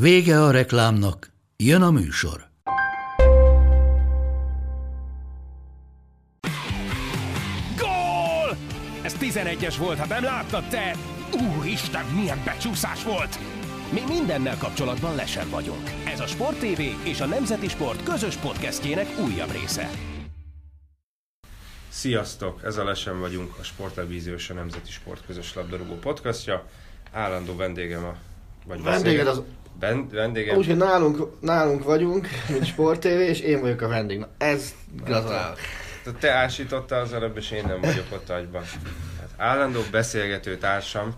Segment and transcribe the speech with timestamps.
[0.00, 2.48] Vége a reklámnak, jön a műsor.
[7.76, 8.56] Gól!
[9.02, 10.96] Ez 11-es volt, ha nem láttad te!
[11.32, 13.38] Úristen, milyen becsúszás volt!
[13.92, 15.90] Mi mindennel kapcsolatban lesen vagyunk.
[16.04, 19.90] Ez a Sport TV és a Nemzeti Sport közös podcastjének újabb része.
[21.88, 22.60] Sziasztok!
[22.64, 26.66] Ez a Lesen vagyunk, a Sporttelevízió és a Nemzeti Sport közös labdarúgó podcastja.
[27.12, 28.14] Állandó vendégem a...
[28.66, 29.42] Vagy Vendéged az...
[29.80, 30.56] Vendégem...
[30.56, 34.18] Úgyhogy nálunk, nálunk vagyunk, mint Sport TV, és én vagyok a vendég.
[34.18, 34.74] Na, ez
[35.04, 35.58] gratulálok.
[36.18, 38.62] Te ásítottál az előbb, és én nem vagyok ott agyban.
[39.20, 41.14] Hát állandó beszélgető társam,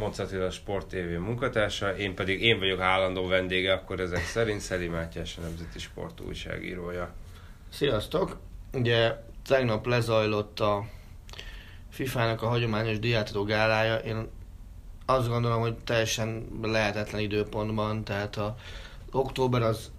[0.00, 4.86] Attila a Sport TV munkatársa, én pedig én vagyok állandó vendége, akkor ezek szerint Szeli
[4.86, 7.12] Mátyás a Nemzeti Sport újságírója.
[7.72, 8.36] Sziasztok!
[8.72, 9.14] Ugye
[9.46, 10.84] tegnap lezajlott a
[11.90, 13.94] FIFA-nak a hagyományos diátadó gálája.
[13.96, 14.28] Én
[15.10, 18.56] azt gondolom, hogy teljesen lehetetlen időpontban, tehát a
[19.10, 19.90] október az,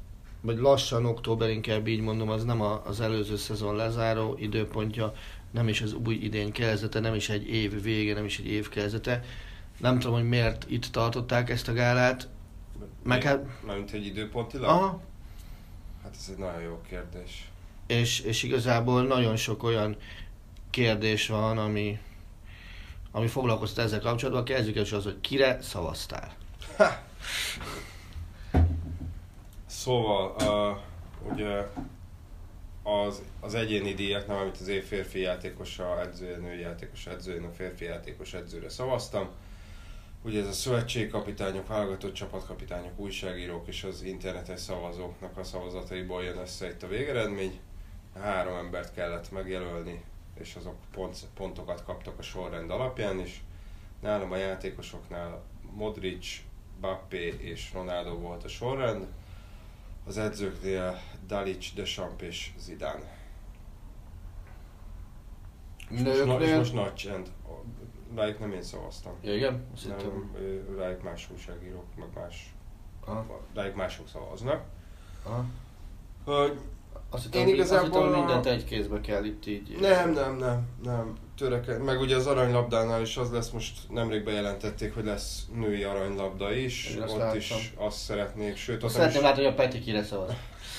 [0.42, 5.14] vagy lassan október, inkább így mondom, az nem a, az előző szezon lezáró időpontja,
[5.52, 8.70] nem is az új idén kezdete, nem is egy év vége, nem is egy év
[8.70, 9.24] kezdete.
[9.78, 12.28] Nem tudom, hogy miért itt tartották ezt a gálát.
[13.04, 13.46] Meg hát...
[13.66, 14.70] Mármint egy időpontilag?
[14.70, 15.02] Aha,
[16.04, 17.50] Hát ez egy nagyon jó kérdés.
[17.88, 19.98] és, és igazából nagyon sok olyan
[20.70, 22.00] kérdés van, ami,
[23.12, 24.44] ami foglalkoztat ezzel kapcsolatban.
[24.44, 26.36] Kezdjük is az, hogy kire szavaztál.
[29.66, 31.68] Szóval, uh, ugye
[32.84, 37.86] az, az egyéni díjaknál, amit az év férfi játékosa, edzője, női játékos edzőjén, a férfi
[37.86, 39.30] játékos edzőre szavaztam.
[40.23, 46.67] Ugye ez a szövetségkapitányok, válogatott csapatkapitányok, újságírók és az internetes szavazóknak a szavazataiból jön össze
[46.67, 47.60] itt a végeredmény.
[48.20, 50.04] Három embert kellett megjelölni,
[50.39, 53.44] és azok pont, pontokat kaptak a sorrend alapján is.
[54.02, 55.42] Nálam a játékosoknál
[55.76, 56.42] Modric,
[56.80, 59.08] Bappé és Ronaldo volt a sorrend.
[60.05, 63.17] Az edzőknél Dalic, Deschamps és Zidane.
[65.89, 67.32] És most, és most nagy csend.
[68.16, 69.14] Rájuk nem én szavaztam.
[69.21, 69.67] Ja, igen?
[69.88, 70.32] Nem,
[70.77, 72.54] rájuk más újságírók, meg más,
[73.06, 74.64] Aha, rájuk mások szavaznak.
[75.23, 75.45] aha.
[76.23, 76.60] Hogy
[77.09, 79.77] Azt hittem, Én hogy- igazából azt hittem, hogy mindent egy kézbe kell itt így...
[79.80, 81.14] nem, nem, nem, nem.
[81.37, 81.77] Töreke.
[81.77, 86.97] Meg ugye az aranylabdánál is az lesz, most nemrég bejelentették, hogy lesz női aranylabda is.
[87.02, 87.37] Azt ott láttam.
[87.37, 90.33] is azt szeretnék, sőt ott, nem is, szeretném látni, hogy a Peti kire szavaz.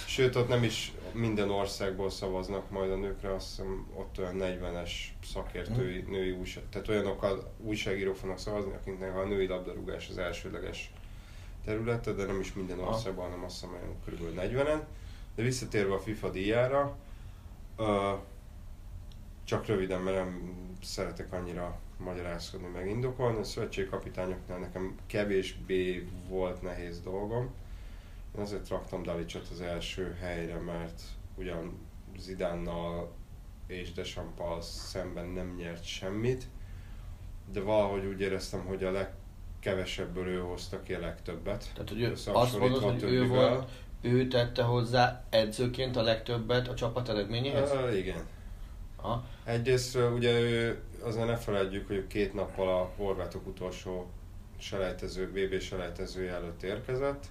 [0.06, 4.90] sőt ott nem is minden országból szavaznak majd a nőkre, azt hiszem ott olyan 40-es
[5.32, 6.10] szakértői Mhm.
[6.10, 10.90] női újság, tehát olyanok a újságírók fognak szavazni, akiknek a női labdarúgás az elsődleges
[11.64, 14.38] területe, de nem is minden országban, hanem azt hiszem olyan kb.
[14.40, 14.80] 40-en.
[15.34, 16.96] De visszatérve a FIFA díjára,
[17.76, 18.12] ö,
[19.44, 23.38] csak röviden, mert nem szeretek annyira magyarázkodni, meg indokolni.
[23.38, 27.50] A szövetségkapitányoknál nekem kevésbé volt nehéz dolgom.
[28.36, 31.02] Én azért raktam Dalicot az első helyre, mert
[31.34, 31.78] ugyan
[32.18, 33.12] Zidánnal
[33.66, 36.46] és Desampal szemben nem nyert semmit,
[37.52, 41.70] de valahogy úgy éreztem, hogy a legkevesebből ő hozta ki a legtöbbet.
[41.72, 43.70] Tehát, hogy ő, azt mondod, a hogy ő volt,
[44.00, 47.70] ő tette hozzá edzőként a legtöbbet a csapat eredményéhez?
[47.70, 48.26] Ö, igen.
[48.96, 49.24] Aha.
[49.44, 54.10] Egyrészt ugye ő, azért ne felejtjük, hogy két nappal a horvátok utolsó
[54.58, 57.24] selejtező, VB selejtezője előtt érkezett.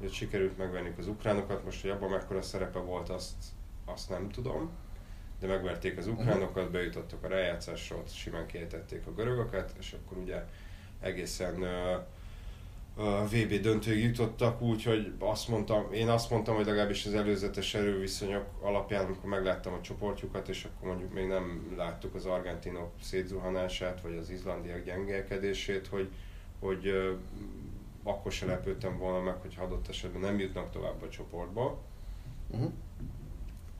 [0.00, 3.34] Ugye sikerült megvenni az ukránokat, most hogy abban mekkora szerepe volt, azt,
[3.84, 4.70] azt nem tudom.
[5.40, 10.44] De megverték az ukránokat, bejutottak a rájátszásra, ott simán kiejtették a görögöket, és akkor ugye
[11.00, 11.96] egészen ö,
[12.96, 18.46] ö, VB döntőig jutottak, úgyhogy azt mondtam, én azt mondtam, hogy legalábbis az előzetes erőviszonyok
[18.60, 24.16] alapján, amikor megláttam a csoportjukat, és akkor mondjuk még nem láttuk az argentinok szétzuhanását, vagy
[24.16, 26.08] az izlandiak gyengélkedését, hogy,
[26.60, 27.14] hogy
[28.02, 31.78] akkor se lepődtem volna meg, hogy adott esetben nem jutnak tovább a csoportba.
[32.50, 32.72] Uh-huh.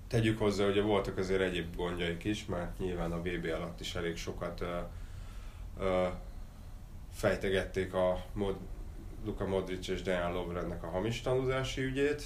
[0.08, 4.17] Tegyük hozzá, hogy voltak azért egyéb gondjaik is, mert nyilván a VB alatt is elég
[4.17, 4.79] sokat ö,
[5.79, 6.06] ö,
[7.12, 8.56] fejtegették a Mod,
[9.24, 12.22] Luka Modric és Dejan Lovrennek a hamis tanúzási ügyét.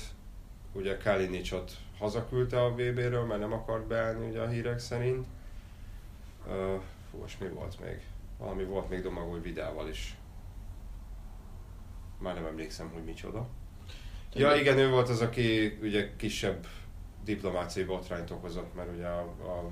[0.72, 5.26] Ugye Kalinicsot hazaküldte a VB-ről, mert nem akart beállni ugye a hírek szerint.
[6.48, 6.76] Ö,
[7.10, 8.00] fú, és mi volt még?
[8.38, 10.16] Valami volt még Domagoj Vidával is.
[12.18, 13.48] Már nem emlékszem, hogy micsoda.
[14.34, 16.66] Ja igen, ő volt az, aki ugye kisebb
[17.24, 19.70] diplomáciai botrányt okozott, mert ugye a, a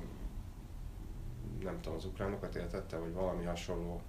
[1.63, 4.03] nem tudom, az ukránokat éltette, vagy valami hasonló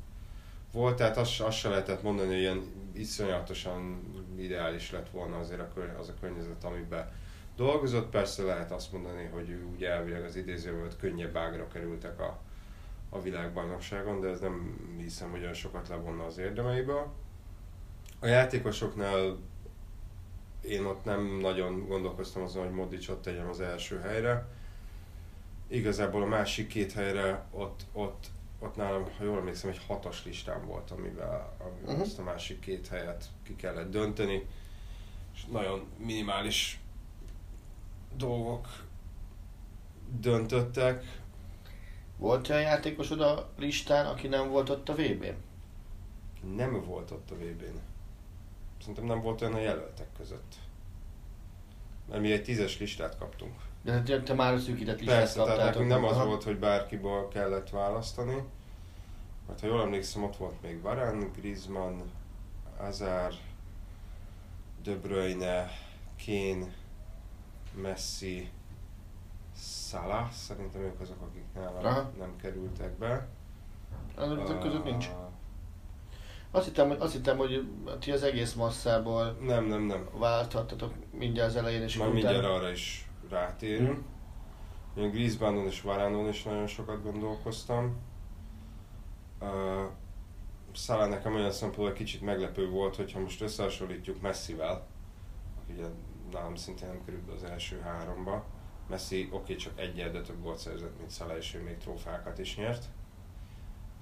[0.76, 2.64] volt, tehát azt, azt se lehetett mondani, hogy ilyen
[2.94, 4.02] iszonyatosan
[4.38, 7.12] ideális lett volna azért a, az a környezet, amiben
[7.56, 8.10] dolgozott.
[8.10, 12.40] Persze lehet azt mondani, hogy ő ugye elvileg az idézőben könnyebb ágra kerültek a,
[13.10, 17.14] a világbajnokságon, de ez nem hiszem, hogy olyan sokat levonna az érdemeiből.
[18.20, 19.38] A játékosoknál
[20.62, 24.48] én ott nem nagyon gondolkoztam azon, hogy Modricot tegyem az első helyre.
[25.68, 28.28] Igazából a másik két helyre ott, ott,
[28.66, 32.02] ott nálam, ha jól emlékszem, egy hatas listám volt, amivel, amivel uh-huh.
[32.02, 34.48] azt a másik két helyet ki kellett dönteni.
[35.34, 36.80] És nagyon minimális
[38.18, 38.68] dolgok
[40.20, 41.22] döntöttek.
[42.18, 45.44] Volt olyan játékosod a listán, aki nem volt ott a VB-n?
[46.56, 47.80] Nem volt ott a VB-n.
[48.80, 50.56] Szerintem nem volt olyan a jelöltek között.
[52.10, 53.56] Mert mi egy tízes listát kaptunk.
[53.84, 57.70] De te, már a szűkített listát Persze, tehát nekünk nem az volt, hogy bárkiból kellett
[57.70, 58.44] választani.
[59.48, 62.02] Mert ha jól emlékszem, ott volt még Varane, Griezmann,
[62.78, 63.34] Azar,
[64.84, 65.70] De Bruyne,
[66.26, 66.74] Kane,
[67.82, 68.50] Messi,
[69.58, 73.28] Salah, szerintem ők azok, akik nálam nem kerültek be.
[74.16, 75.10] Azok között nincs.
[76.52, 77.68] Azt hittem, hogy, azt hittem, hogy
[78.00, 80.10] ti az egész masszából nem, nem, nem.
[80.14, 83.98] válthattatok mindjárt az elején és Már mindjárt arra is rátérünk.
[83.98, 85.02] Mm.
[85.04, 87.96] Én Griezmannon és Varánon is nagyon sokat gondolkoztam.
[89.46, 89.92] Uh,
[90.74, 94.88] Szalá nekem olyan szempontból kicsit meglepő volt, hogyha most összehasonlítjuk Messivel,
[95.62, 95.86] aki ugye
[96.32, 98.46] nálam szintén nem került az első háromba.
[98.90, 102.40] Messi oké, okay, csak egy de több gólt szerzett, mint Szala, és ő még trófákat
[102.40, 102.86] is nyert.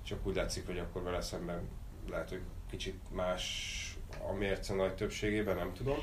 [0.04, 1.69] Csak úgy látszik, hogy akkor vele szemben
[2.10, 3.98] lehet, hogy kicsit más
[4.30, 5.98] a mérce nagy többségében, nem tudom.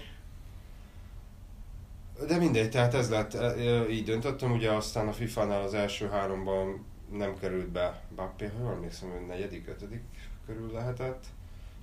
[2.26, 6.84] De mindegy, tehát ez lett, e, így döntöttem, ugye aztán a FIFA-nál az első háromban
[7.12, 10.04] nem került be Bappé, ha jól emlékszem, hogy negyedik, ötödik
[10.46, 11.24] körül lehetett.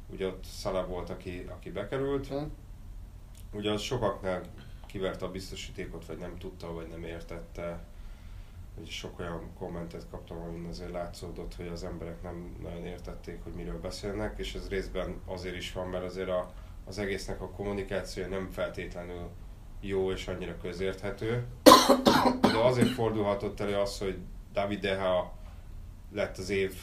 [0.10, 2.28] Ugye ott Szala volt, aki, aki bekerült.
[3.52, 4.42] Ugye az sokaknál
[4.86, 7.84] kiverte a biztosítékot, vagy nem tudta, vagy nem értette.
[8.80, 13.54] Ugye sok olyan kommentet kaptam, amin azért látszódott, hogy az emberek nem nagyon értették, hogy
[13.54, 16.54] miről beszélnek, és ez részben azért is van, mert azért a,
[16.86, 19.30] az egésznek a kommunikációja nem feltétlenül
[19.80, 21.46] jó és annyira közérthető.
[22.42, 24.18] De azért fordulhatott elő az, hogy
[24.58, 25.34] David Deha
[26.12, 26.76] lett az év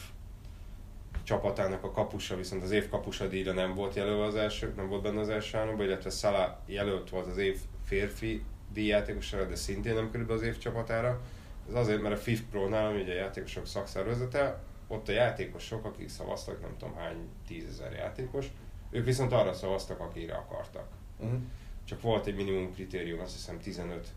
[1.23, 5.01] csapatának a kapusa, viszont az év kapusa díjra nem volt jelölve az első, nem volt
[5.01, 8.43] benne az első államban, illetve Salah jelölt volt az év férfi
[8.73, 11.21] díjjátékosára, de szintén nem került az év csapatára.
[11.67, 16.09] Ez azért, mert a FIF Pro-nál, ami ugye a játékosok szakszervezete, ott a játékosok, akik
[16.09, 18.45] szavaztak, nem tudom hány tízezer játékos,
[18.91, 20.87] ők viszont arra szavaztak, akire akartak.
[21.19, 21.39] Uh-huh.
[21.83, 24.07] Csak volt egy minimum kritérium, azt hiszem 15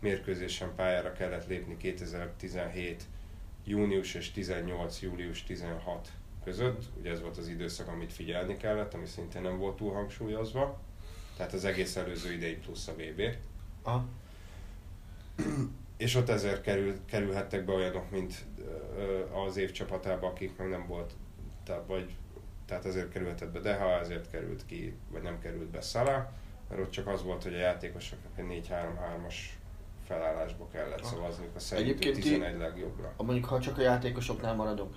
[0.00, 3.02] mérkőzésen pályára kellett lépni 2017
[3.64, 6.08] június és 18 július 16
[6.44, 6.82] között.
[6.98, 10.80] Ugye ez volt az időszak, amit figyelni kellett, ami szintén nem volt túl hangsúlyozva.
[11.36, 13.22] Tehát az egész előző idei plusz a VB.
[13.82, 14.04] Aha.
[15.96, 18.44] És ott ezért kerül, kerülhettek be olyanok, mint
[19.46, 21.12] az év csapatába, akik meg nem volt,
[21.64, 22.14] tehát, vagy,
[22.66, 26.32] tehát ezért kerülhetett be Deha, ezért került ki, vagy nem került be Szala,
[26.68, 29.34] mert ott csak az volt, hogy a játékosoknak egy 4-3-3-as
[30.08, 33.12] felállásba kellett szavazni, a szerintük 11 legjobbra.
[33.16, 34.94] Mondjuk, ha csak a játékosoknál maradunk,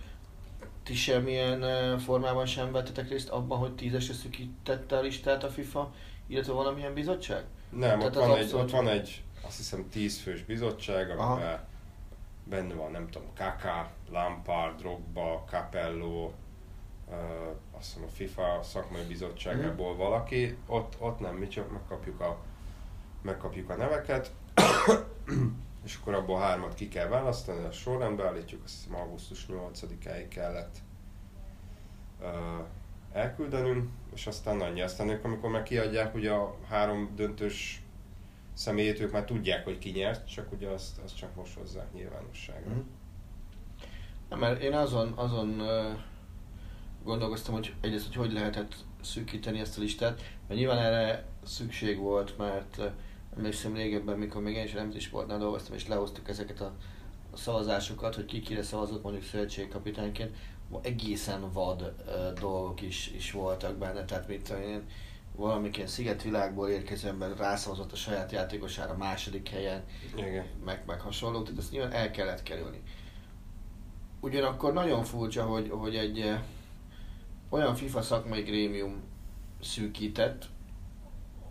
[0.83, 5.93] ti semmilyen formában sem vettetek részt abban, hogy tízesre szükítette a listát a FIFA,
[6.27, 7.43] illetve valamilyen bizottság?
[7.69, 11.59] Nem, Tehát ott van, egy, ott van egy, azt hiszem, tízfős bizottság, amiben Aha.
[12.43, 17.15] benne van, nem tudom, Kaka, Lampard, Drogba, Capello, uh,
[17.71, 19.97] azt hiszem a FIFA szakmai bizottságából mm.
[19.97, 22.37] valaki, ott, ott nem, mi csak megkapjuk a,
[23.21, 24.31] megkapjuk a neveket,
[25.85, 30.77] és akkor abból hármat ki kell választani, a sorrendbe állítjuk, azt hiszem augusztus 8-áig kellett
[32.19, 32.65] uh,
[33.13, 34.81] elküldenünk, és aztán annyi.
[34.81, 37.81] Aztán ők, amikor meg kiadják ugye a három döntős
[38.53, 42.73] személyét, ők már tudják, hogy ki nyert, csak ugye azt, azt csak most hozzák nyilvánosságra.
[42.73, 42.79] Mm.
[44.29, 45.99] Nem, mert én azon, azon uh,
[47.03, 52.37] gondolkoztam, hogy egyrészt, hogy hogy lehetett szűkíteni ezt a listát, mert nyilván erre szükség volt,
[52.37, 52.91] mert uh,
[53.37, 56.73] emlékszem régebben, mikor még én is nemzeti sportnál dolgoztam, és lehoztuk ezeket a,
[57.31, 60.35] a szavazásokat, hogy ki kire szavazott mondjuk szövetségkapitányként,
[60.81, 64.83] egészen vad uh, dolgok is, is voltak benne, tehát mit tudom én,
[65.35, 69.83] valamiként szigetvilágból érkező ember rászavazott a saját játékosára második helyen,
[70.15, 70.45] Igen.
[70.65, 72.81] Meg, meg hasonló, tehát ezt nyilván el kellett kerülni.
[74.19, 76.33] Ugyanakkor nagyon furcsa, hogy, hogy egy
[77.49, 79.03] olyan FIFA szakmai grémium
[79.61, 80.45] szűkített,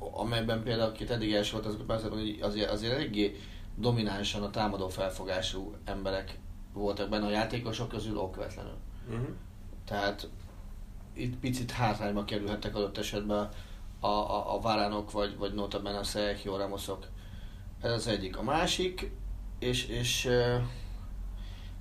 [0.00, 3.36] amelyben például akit eddig első volt, azok persze, hogy azért, azért eléggé
[3.76, 6.38] dominánsan a támadó felfogású emberek
[6.72, 8.76] voltak benne a játékosok közül okvetlenül.
[9.08, 9.28] Uh-huh.
[9.84, 10.28] Tehát
[11.12, 13.48] itt picit hátrányba kerülhettek adott esetben
[14.00, 17.06] a, a, a Varánok, vagy, vagy notabene a Sergio Ramosok.
[17.80, 18.36] Ez az egyik.
[18.38, 19.10] A másik,
[19.58, 20.28] és, és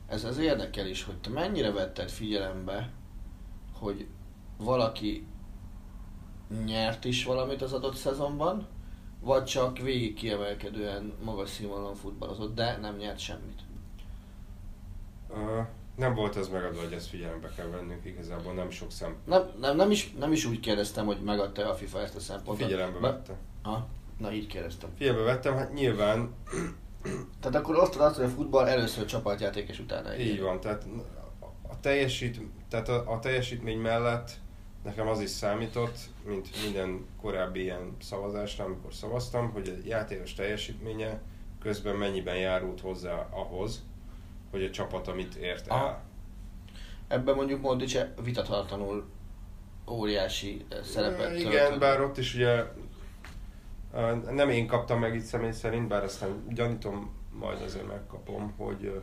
[0.07, 2.91] ez az érdekel is, hogy te mennyire vetted figyelembe,
[3.73, 4.07] hogy
[4.57, 5.27] valaki
[6.65, 8.67] nyert is valamit az adott szezonban,
[9.21, 13.59] vagy csak végig kiemelkedően magas színvonalon futballozott, de nem nyert semmit.
[15.29, 15.65] Uh,
[15.95, 19.15] nem volt ez megadva, hogy ezt figyelembe kell vennünk, igazából nem sok szem.
[19.25, 22.65] Nem, nem, nem, is, nem is úgy kérdeztem, hogy megadta a FIFA ezt a szempontot.
[22.65, 23.37] Figyelembe Be- vette.
[23.63, 23.87] Ha?
[24.17, 24.89] Na így kérdeztem.
[24.97, 26.33] Figyelembe vettem, hát nyilván
[27.39, 30.19] Tehát akkor azt, hogy a futball először csapatjáték és utána egy.
[30.27, 30.85] így van, tehát
[31.69, 34.31] a, teljesít, tehát a, a teljesítmény mellett
[34.83, 41.21] nekem az is számított, mint minden korábbi ilyen szavazásra, amikor szavaztam, hogy a játékos teljesítménye
[41.61, 43.83] közben mennyiben járult hozzá ahhoz,
[44.51, 45.77] hogy a csapat amit ért el.
[45.77, 46.01] Aha.
[47.07, 49.05] Ebben mondjuk Modric vitathatatlanul
[49.87, 51.79] óriási eh, szerepet Igen, töltött.
[51.79, 52.63] bár ott is ugye
[53.93, 58.85] ö, nem én kaptam meg itt személy szerint, bár aztán gyanítom, majd azért megkapom, hogy,
[58.85, 58.97] ö,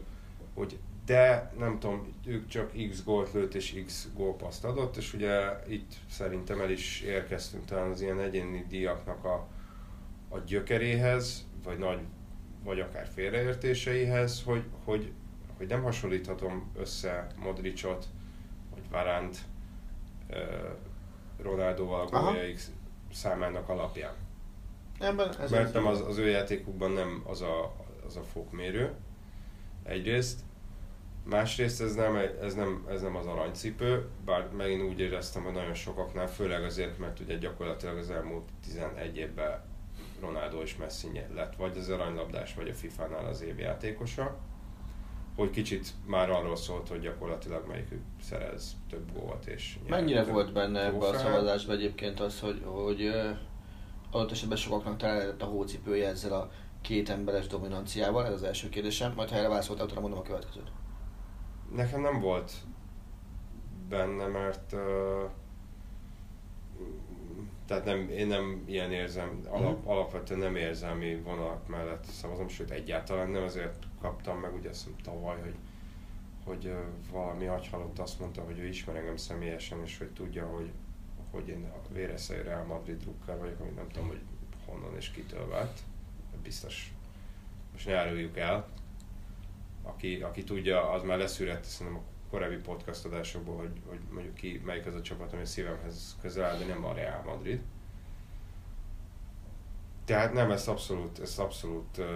[0.54, 5.62] hogy de nem tudom, ők csak X gólt lőtt és X gólpaszt adott, és ugye
[5.68, 9.46] itt szerintem el is érkeztünk talán az ilyen egyéni díjaknak a,
[10.28, 12.00] a gyökeréhez, vagy nagy,
[12.64, 15.12] vagy akár félreértéseihez, hogy, hogy,
[15.56, 18.06] hogy nem hasonlíthatom össze Modricot,
[18.74, 19.38] vagy Varánt
[21.42, 22.60] Ronaldoval a góljaik
[23.12, 24.14] számának alapján.
[24.98, 27.74] Ebben ez Mert nem az, az ő játékukban nem az a,
[28.06, 28.94] az a fokmérő,
[29.82, 30.40] egyrészt.
[31.28, 35.74] Másrészt ez nem, ez, nem, ez nem az aranycipő, bár megint úgy éreztem, hogy nagyon
[35.74, 39.62] sokaknál, főleg azért, mert ugye gyakorlatilag az elmúlt 11 évben
[40.20, 44.36] Ronaldo és Messi lett vagy az aranylabdás, vagy a FIFA-nál az év játékosa,
[45.36, 50.84] hogy kicsit már arról szólt, hogy gyakorlatilag melyikük szerez több gólt és Mennyire volt benne
[50.84, 53.12] ebben a szavazásban egyébként az, hogy, hogy
[54.10, 58.26] adott esetben sokaknak talán lehetett a hócipője ezzel a két emberes dominanciával?
[58.26, 60.70] Ez az első kérdésem, majd ha erre válaszoltál, utána mondom a következőt.
[61.74, 62.52] Nekem nem volt
[63.88, 65.30] benne, mert uh,
[67.66, 69.88] tehát nem, én nem ilyen érzem, alap, Mhm.
[69.88, 74.98] alapvetően nem érzelmi vonalak mellett szavazom, sőt egyáltalán nem, azért kaptam meg, ugye azt hiszem
[75.02, 75.54] tavaly, hogy,
[76.44, 76.74] hogy
[77.10, 80.70] valami agyhalott azt mondta, hogy ő ismer engem személyesen, és hogy tudja, hogy,
[81.30, 84.20] hogy én a véreszei Real Madrid drukker vagyok, amit nem tudom, hogy
[84.66, 85.78] honnan és kitől vett.
[86.42, 86.92] Biztos,
[87.72, 88.68] most ne áruljuk el,
[89.86, 94.62] aki, aki tudja, az már leszűrette szerintem a korábbi podcast adásokból, hogy, hogy mondjuk ki,
[94.64, 97.60] melyik az a csapat, ami a szívemhez közel áll, de nem a Real Madrid.
[100.04, 102.06] Tehát nem, ezt abszolút, ezt abszolút uh,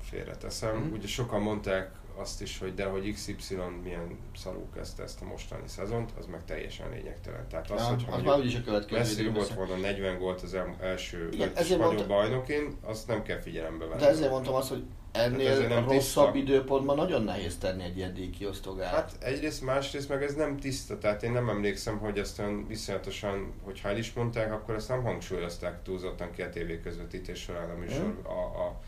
[0.00, 0.76] félreteszem.
[0.76, 0.92] Mhm.
[0.92, 5.68] Ugye sokan mondták azt is, hogy de hogy XY milyen szarul kezdte ezt a mostani
[5.68, 7.48] szezont, az meg teljesen lényegtelen.
[7.48, 10.76] Tehát az, hogy az már úgyis a következő Messi rúgott volna 40 gólt az el-
[10.80, 14.00] első Igen, ezért mondta- bajnokin, azt nem kell figyelembe venni.
[14.00, 16.38] De ezért mondtam azt, hogy ennél nem rosszabb tiszta.
[16.38, 18.94] időpontban nagyon nehéz tenni egy ilyen díjkiosztogát.
[18.94, 23.52] Hát egyrészt, másrészt meg ez nem tiszta, tehát én nem emlékszem, hogy ezt olyan viszonyatosan,
[23.62, 27.74] hogyha el is mondták, akkor ezt nem hangsúlyozták túlzottan ki a tévé közvetítés során a
[27.74, 28.80] műsor, a, a,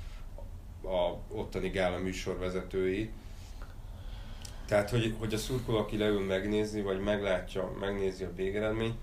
[0.88, 3.10] a ottani gála műsorvezetői.
[4.66, 8.96] Tehát, hogy, hogy a szurkoló, aki leül megnézni, vagy meglátja, megnézi a végeredményt,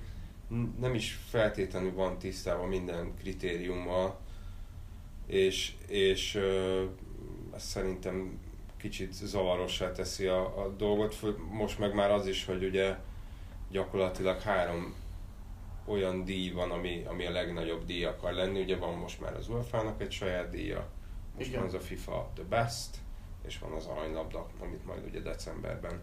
[0.79, 4.19] nem is feltétlenül van tisztában minden kritériummal,
[5.27, 6.39] és, és
[7.55, 8.39] ez szerintem
[8.77, 11.15] kicsit zavarossá teszi a, a dolgot.
[11.51, 12.96] Most meg már az is, hogy ugye
[13.70, 14.96] gyakorlatilag három
[15.86, 18.62] olyan díj van, ami, ami a legnagyobb díj akar lenni.
[18.62, 20.89] Ugye van most már az UEFA-nak egy saját díja,
[21.36, 21.60] most Igen.
[21.60, 22.98] van az a FIFA The Best,
[23.46, 26.00] és van az aranylabda, amit majd ugye decemberben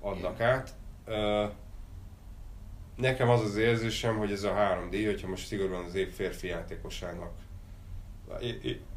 [0.00, 0.74] adnak át.
[1.04, 1.44] Ö,
[2.96, 6.46] nekem az az érzésem, hogy ez a három díj, hogyha most szigorúan az év férfi
[6.46, 7.32] játékosának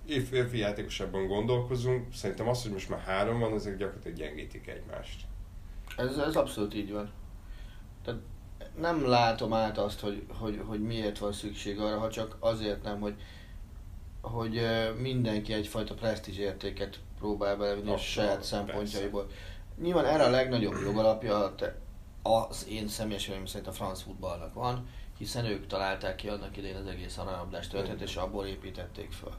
[0.10, 4.18] é- é- év férfi játékosában gondolkozunk, szerintem az, hogy most már három van, ezek gyakorlatilag
[4.18, 5.26] gyengítik egymást.
[5.98, 7.12] Ez, ez abszolút így van.
[8.04, 8.20] Tehát
[8.80, 13.00] nem látom át azt, hogy, hogy, hogy miért van szükség arra, ha csak azért nem,
[13.00, 13.16] hogy,
[14.22, 14.62] hogy
[14.98, 19.28] mindenki egyfajta presztízs értéket próbál belevinni a saját szempontjaiból.
[19.82, 21.56] Nyilván erre a legnagyobb jogalapja
[22.22, 24.88] az én személyes véleményem szerint a franc futballnak van,
[25.18, 29.34] hiszen ők találták ki annak idején az egész aranylabdás történet, és abból építették föl.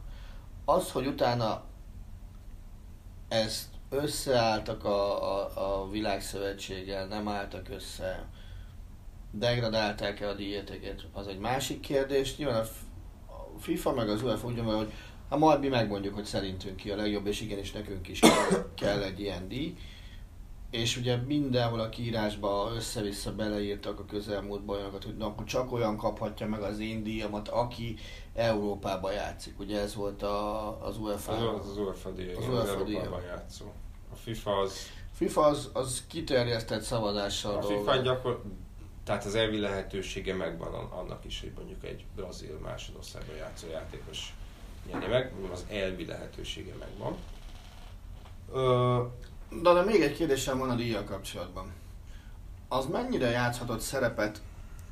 [0.75, 1.63] Az, hogy utána
[3.29, 8.29] ezt összeálltak a, a, a világszövetséggel, nem álltak össze,
[9.31, 12.37] degradálták-e a díjértéket, az egy másik kérdés.
[12.37, 12.67] Nyilván
[13.27, 14.93] a FIFA meg az UEFA úgy hogy
[15.29, 19.03] ha majd mi megmondjuk, hogy szerintünk ki a legjobb, és igenis nekünk is kell, kell
[19.03, 19.77] egy ilyen díj.
[20.71, 25.97] És ugye mindenhol a kiírásba össze-vissza beleírtak a közelmúlt bajonokat, hogy na, akkor csak olyan
[25.97, 27.97] kaphatja meg az én díjamat, aki
[28.35, 29.59] Európába játszik.
[29.59, 31.33] Ugye ez volt a, az UEFA.
[31.33, 32.99] Az, az UEFA díj, Az UEFA az díja.
[32.99, 33.65] Európában játszó.
[34.13, 34.79] A FIFA az,
[35.13, 37.63] FIFA az, az kiterjesztett szavazással a.
[37.63, 38.43] FIFA gyakor,
[39.05, 44.35] tehát az elvi lehetősége megvan an- annak is, hogy mondjuk egy brazil másodosztályban játszó játékos
[44.91, 47.17] nyerni meg, az elvi lehetősége megvan.
[48.53, 49.03] Ö,
[49.51, 51.73] De, de még egy kérdésem van a díjjal kapcsolatban.
[52.69, 54.43] Az mennyire játszhatott szerepet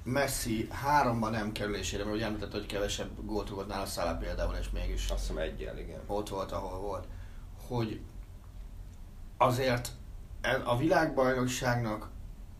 [0.02, 4.70] Messi háromban nem kerülésére, mert ugye említett, hogy kevesebb gólt rúgott nála Szállá például, és
[4.70, 6.00] mégis azt hiszem egyel, igen.
[6.06, 7.06] ott volt, ahol volt.
[7.66, 8.00] Hogy
[9.36, 9.90] azért
[10.64, 12.08] a világbajnokságnak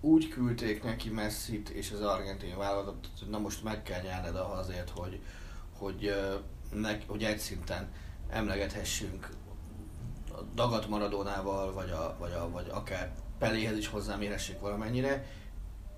[0.01, 4.91] úgy küldték neki Messit és az argentin válogatottat, hogy na most meg kell nyerned azért,
[4.91, 5.21] hogy,
[5.79, 6.15] hogy,
[6.73, 7.89] ne, hogy egy szinten
[8.31, 9.29] emlegethessünk
[10.39, 15.27] a dagat Maradónával, vagy, a, vagy, a, vagy akár Peléhez is hozzámérhessék valamennyire,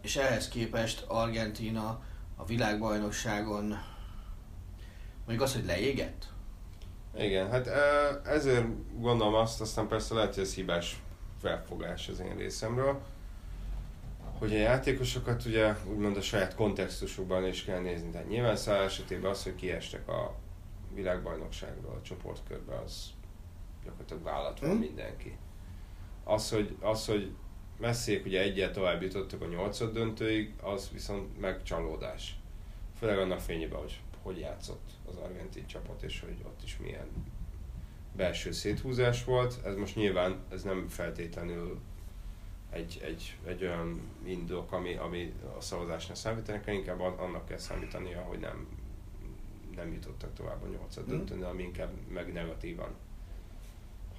[0.02, 2.02] és ehhez képest Argentína
[2.36, 3.78] a világbajnokságon
[5.26, 6.28] mondjuk az, hogy leégett,
[7.16, 7.66] Igen, hát
[8.26, 8.66] ezért
[9.00, 11.02] gondolom azt, aztán persze lehet, hogy ez hibás
[11.40, 13.00] felfogás az én részemről,
[14.38, 18.10] hogy a játékosokat ugye úgymond a saját kontextusukban is kell nézni.
[18.10, 20.34] Tehát nyilván száll esetében az, hogy kiestek a
[20.94, 23.10] világbajnokságról, a csoportkörbe, az
[23.84, 24.76] gyakorlatilag vállat van Hm?
[24.76, 25.36] mindenki.
[26.24, 27.30] Az, hogy, az, hogy
[27.78, 32.38] messzék ugye egyel tovább jutottak a nyolcad döntőig, az viszont megcsalódás.
[32.98, 37.06] Főleg annak fényében, hogy hogy játszott az argentin csapat, és hogy ott is milyen
[38.16, 39.60] belső széthúzás volt.
[39.64, 41.80] Ez most nyilván ez nem feltétlenül
[42.70, 47.58] egy, egy, egy olyan indok, ami, ami a szavazásnál számítani kell, inkább an- annak kell
[47.58, 48.66] számítania, hogy nem,
[49.76, 51.16] nem jutottak tovább a nyolcad Mhm.
[51.16, 52.94] döntőn, ami inkább meg negatívan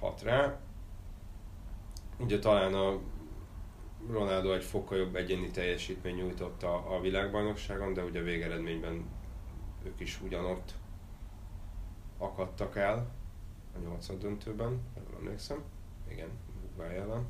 [0.02, 0.60] hat rá.
[2.18, 2.98] Ugye talán a
[4.10, 9.04] Ronaldo egy fokkal jobb egyéni teljesítmény nyújtott a, a világbajnokságon, de ugye a végeredményben
[9.84, 10.74] ők is ugyanott
[12.18, 13.10] akadtak el
[13.74, 15.62] a nyolcad döntőben, jól emlékszem.
[16.08, 17.26] Igen, Uruguay ellen.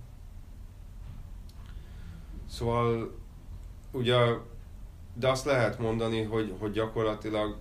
[2.48, 3.18] Szóval
[3.90, 4.16] ugye,
[5.14, 7.58] de azt lehet mondani, hogy, hogy gyakorlatilag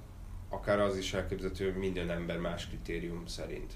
[0.49, 3.75] akár az is elképzelhető, hogy minden ember más kritérium szerint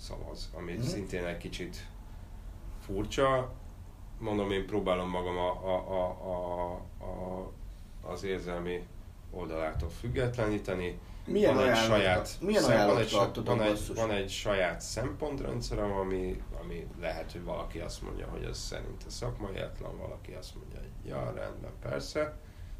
[0.00, 0.82] szavaz, ami Mhm.
[0.82, 1.86] szintén egy kicsit
[2.80, 3.52] furcsa.
[4.18, 6.72] Mondom, én próbálom magam a, a, a, a,
[7.04, 7.50] a,
[8.02, 8.86] az érzelmi
[9.30, 10.98] oldalától függetleníteni.
[11.26, 13.10] Milyen van egy saját, milyen szem- van, egy,
[13.44, 18.58] van, egy, van egy saját szempontrendszerem, ami, ami lehet, hogy valaki azt mondja, hogy ez
[18.58, 22.38] szerint a szakmaiatlan, valaki azt mondja, hogy ja, rendben, persze.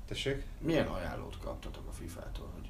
[0.08, 0.44] Tessék?
[0.58, 2.69] Milyen ajánlót kaptatok a FIFA-tól, hogy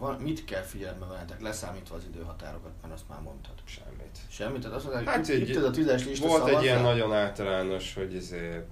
[0.00, 3.54] van, mit kell figyelembe vennetek, leszámítva az időhatárokat, mert azt már mondtad.
[3.64, 4.18] Semmit.
[4.28, 6.64] Semmit, tehát azt mondták, Hát egy- itt ez a tízes lista, Volt egy szavazzál.
[6.70, 8.66] ilyen nagyon általános, hogy ezért,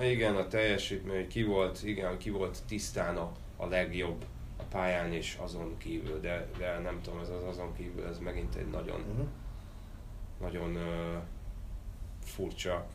[0.00, 4.24] igen, a teljesítmény, ki volt, igen, ki volt tisztán a, a legjobb
[4.56, 8.54] a pályán és azon kívül, de, de nem tudom, ez az azon kívül, ez megint
[8.54, 9.26] egy nagyon, Uh-huh.
[10.40, 11.16] nagyon ö,
[12.24, 12.86] furcsa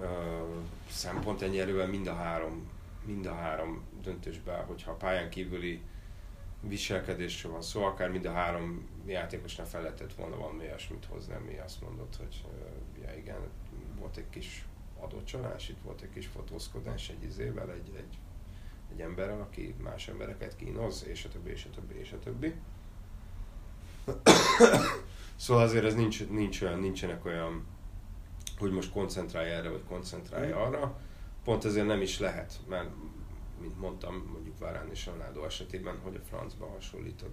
[0.00, 0.06] ö,
[0.90, 2.68] szempont egyelőre mind a három,
[3.04, 5.82] mind a három döntősben, hogyha a pályán kívüli
[6.60, 11.58] viselkedésről van szó, akár mind a három játékosnál fel lehetett volna valami olyasmit hozni, ami
[11.58, 12.44] azt mondott, hogy
[13.02, 13.38] ja igen,
[13.98, 14.64] volt egy kis
[15.00, 18.18] adócsalás, itt volt egy kis fotózkodás egy izével, egy, egy,
[18.92, 22.54] egy emberrel, aki más embereket kínoz, és a többi, és a többi, és a többi.
[25.36, 27.66] Szóval azért ez nincs, nincs olyan, nincsenek olyan,
[28.58, 30.56] hogy most koncentrálj erre, vagy koncentrálj Mm.
[30.56, 31.00] arra.
[31.44, 32.90] Pont ezért nem is lehet, mert
[33.60, 37.30] mint mondtam, mondjuk Varane és Ronaldo esetében, hogy a francba hasonlítod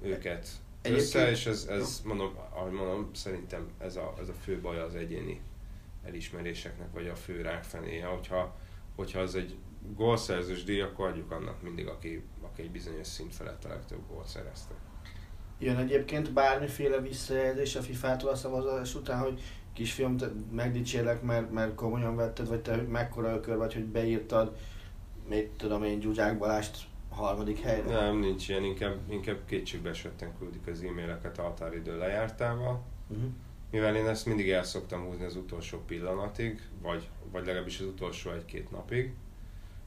[0.00, 0.48] őket
[0.82, 4.80] Egyébként- össze, és ez, ez mondom, ahogy mondom, szerintem ez a, ez a fő baj
[4.80, 5.40] az egyéni
[6.04, 8.56] elismeréseknek, vagy a fő rákfenéje, hogyha,
[8.96, 9.56] hogyha az egy
[9.96, 14.26] gólszerzős díj, akkor adjuk annak mindig, aki, aki egy bizonyos szint felett a legtöbb gólt
[14.26, 14.74] szerezte.
[15.58, 19.40] Jön egyébként bármiféle visszajelzés a FIFA-tól a szavazás után, hogy
[19.72, 24.56] kisfiam, te megdicsérlek, mert, mert komolyan vetted, vagy te mekkora ökör vagy, hogy beírtad,
[25.32, 27.90] mit tudom én, Zsuzsák Balást harmadik helyre?
[27.90, 32.82] Nem, nincs ilyen, inkább, inkább kétségbe esetten küldik az e-maileket a határidő lejártával.
[33.08, 33.26] Uh-huh.
[33.70, 38.30] Mivel én ezt mindig el szoktam húzni az utolsó pillanatig, vagy, vagy legalábbis az utolsó
[38.30, 39.14] egy-két napig,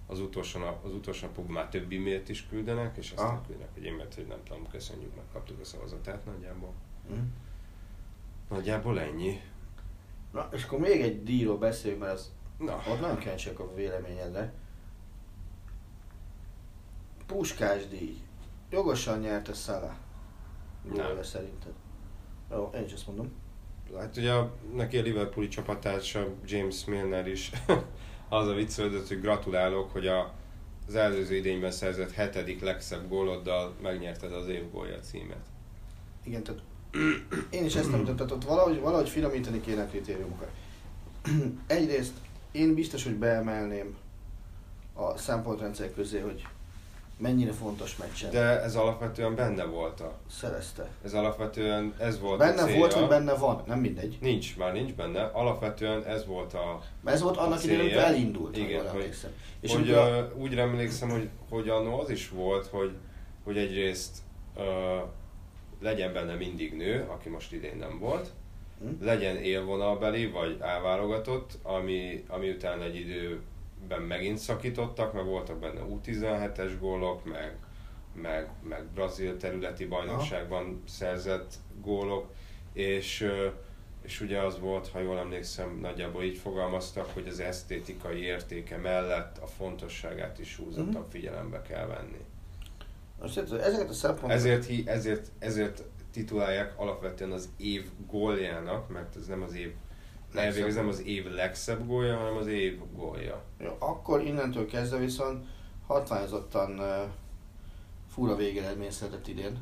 [0.07, 3.45] az utolsó, nap, az utolsó napokban már több e-mailt is küldenek, és aztán Ah.
[3.45, 6.73] küldenek egy e-mailt, hogy nem tudom, köszönjük, megkaptuk a szavazatát nagyjából.
[7.09, 7.25] Uh-huh.
[8.49, 9.41] Nagyjából ennyi.
[10.31, 14.53] Na, és akkor még egy díjról beszéljünk, mert az, Na, ott nagyon kíváncsiak a véleményedre.
[17.25, 18.17] Puskás díj.
[18.69, 19.51] Jogosan nyerte.
[20.83, 21.05] Nem.
[21.07, 21.73] Gólja szerinted.
[22.51, 23.31] Jó, én is azt mondom.
[23.97, 27.51] hát ugye a- neki a Liverpooli csapattársa James Milner is
[28.29, 30.33] az a viccelődött, hogy gratulálok, hogy a,
[30.87, 35.45] az előző idényben szerzett hetedik legszebb góloddal megnyerted az év gólja címet.
[36.23, 36.61] Igen, tehát
[37.49, 40.49] én is ezt nem tudom, tehát ott valahogy, valahogy finomítani kéne a kritériumokat.
[41.67, 42.13] Egyrészt
[42.51, 43.95] én biztos, hogy beemelném
[44.93, 46.47] a szempontrendszer közé, hogy
[47.17, 48.61] mennyire fontos meccsen De...
[48.61, 50.87] Ez alapvetően benne volt a, szerezte.
[51.03, 52.77] ez alapvetően ez volt a Benne célja.
[52.77, 54.17] volt, vagy benne van, nem mindegy.
[54.21, 55.23] Nincs, már nincs benne.
[55.23, 59.31] Alapvetően ez volt a, ez volt annak A idején, amikor elindult, Igen, hogy- emlékszem.
[59.59, 62.91] és hogy amikor a, úgy emlékszem, hogy, hogy annó az is volt, hogy,
[63.43, 64.17] hogy egyrészt
[64.57, 64.63] uh,
[65.81, 68.29] legyen benne mindig nő, aki most idén nem volt,
[68.79, 69.05] Hm?
[69.05, 72.95] legyen élvonalbeli vagy elválogatott, ami, ami után egy
[73.85, 77.57] időben megint szakítottak, meg voltak benne U17-es gólok, meg,
[78.13, 82.33] meg, meg brazil területi bajnokságban szerzett gólok,
[82.73, 83.31] és,
[84.01, 89.37] és ugye az volt, ha jól emlékszem, nagyjából így fogalmaztak, hogy az esztétikai értéke mellett
[89.37, 91.09] a fontosságát is húzottan Mhm.
[91.09, 92.25] figyelembe kell venni.
[93.21, 94.35] most ezeket a szempontokat...
[94.35, 99.73] Ezért, ezért, ezért titulálják alapvetően az év góljának, mert ez nem az év
[100.37, 103.43] elvég, ez nem az év legszebb gólja, hanem az év gólja.
[103.59, 105.45] Jó, akkor innentől kezdve viszont
[105.87, 106.85] hatványozottan uh,
[108.13, 109.57] fura végeredmény született idén.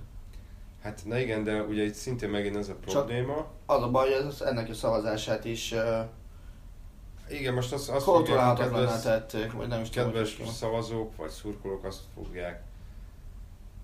[0.81, 3.47] Hát na igen, de ugye itt szintén megint az a probléma.
[3.65, 5.99] Az a baj, hogy ennek a szavazását is uh,
[7.29, 11.29] Igen, most azt, azt fogják kedves, tették, vagy nem is tudom, kedves ki- szavazók vagy
[11.29, 12.63] szurkolók azt fogják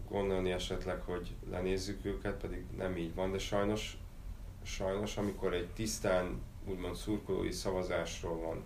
[0.10, 3.98] gondolni esetleg, hogy lenézzük őket, pedig nem így van, de sajnos,
[4.64, 8.64] sajnos amikor egy tisztán úgymond szurkolói szavazásról van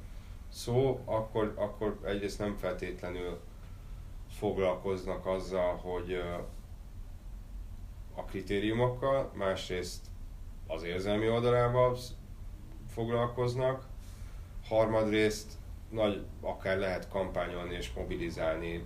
[0.50, 3.40] szó, akkor, akkor egyrészt nem feltétlenül
[4.30, 6.14] foglalkoznak azzal, hogy
[8.16, 10.06] a kritériumokkal, másrészt
[10.68, 11.98] az érzelmi oldalával
[12.88, 13.86] foglalkoznak,
[14.68, 15.52] harmadrészt
[15.90, 18.86] nagy, akár lehet kampányolni és mobilizálni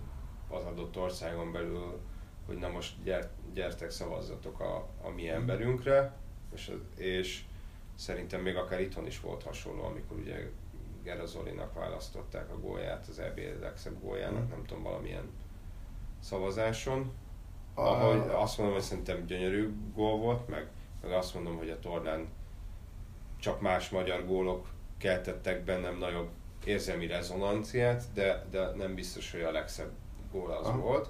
[0.50, 2.00] az adott országon belül,
[2.46, 6.16] hogy na most gyert, gyertek szavazzatok a, a mi emberünkre,
[6.54, 7.44] és, és
[7.98, 10.50] szerintem még akár itthon is volt hasonló, amikor ugye
[11.04, 15.30] Gerazolinak választották a gólját, az EB legszebb góljának, nem tudom, valamilyen
[16.20, 17.12] szavazáson.
[17.74, 20.68] Ahogy azt mondom, hogy szerintem gyönyörű gól volt, meg,
[21.02, 22.28] meg azt mondom, hogy a tornán
[23.40, 26.30] csak más magyar gólok keltettek bennem nagyobb
[26.66, 29.92] érzelmi rezonanciát, de, de nem biztos, hogy a legszebb
[30.32, 30.80] gól az Aha.
[30.80, 31.10] volt.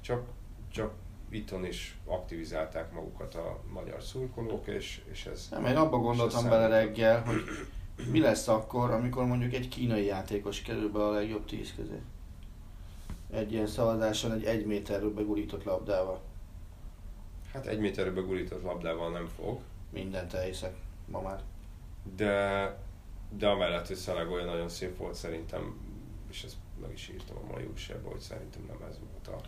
[0.00, 0.26] Csak,
[0.70, 0.92] csak
[1.36, 5.48] itthon is aktivizálták magukat a magyar szurkolók, és, és ez...
[5.50, 7.42] Nem, én abba gondoltam bele reggel, hogy
[8.10, 12.00] mi lesz akkor, amikor mondjuk egy kínai játékos kerül be a legjobb tíz közé.
[13.30, 16.20] Egy ilyen szavazáson egy egy méterről begurított labdával.
[17.52, 20.74] Hát egy méterre begurított labdával nem fog, Mindent elhiszek
[21.06, 21.42] ma már.
[22.16, 22.76] de,
[23.30, 25.80] de amellett, hogy Szalagolja nagyon szép volt szerintem,
[26.30, 29.46] és ezt meg is írtam a mai újságban, hogy szerintem nem ez volt a,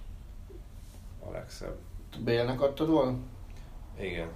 [1.29, 1.77] a legszebb.
[2.25, 3.17] Bélnek adtad volna?
[4.01, 4.29] Igen.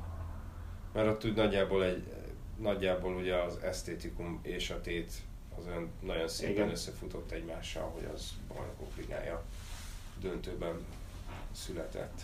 [0.93, 2.13] Mert ott úgy nagyjából egy,
[2.59, 5.13] nagyjából ugye az esztétikum és a tét
[5.59, 6.71] az olyan nagyon szépen Igen.
[6.71, 9.43] összefutott egymással, hogy az bajnokok ligája
[10.21, 10.85] döntőben
[11.53, 12.21] született.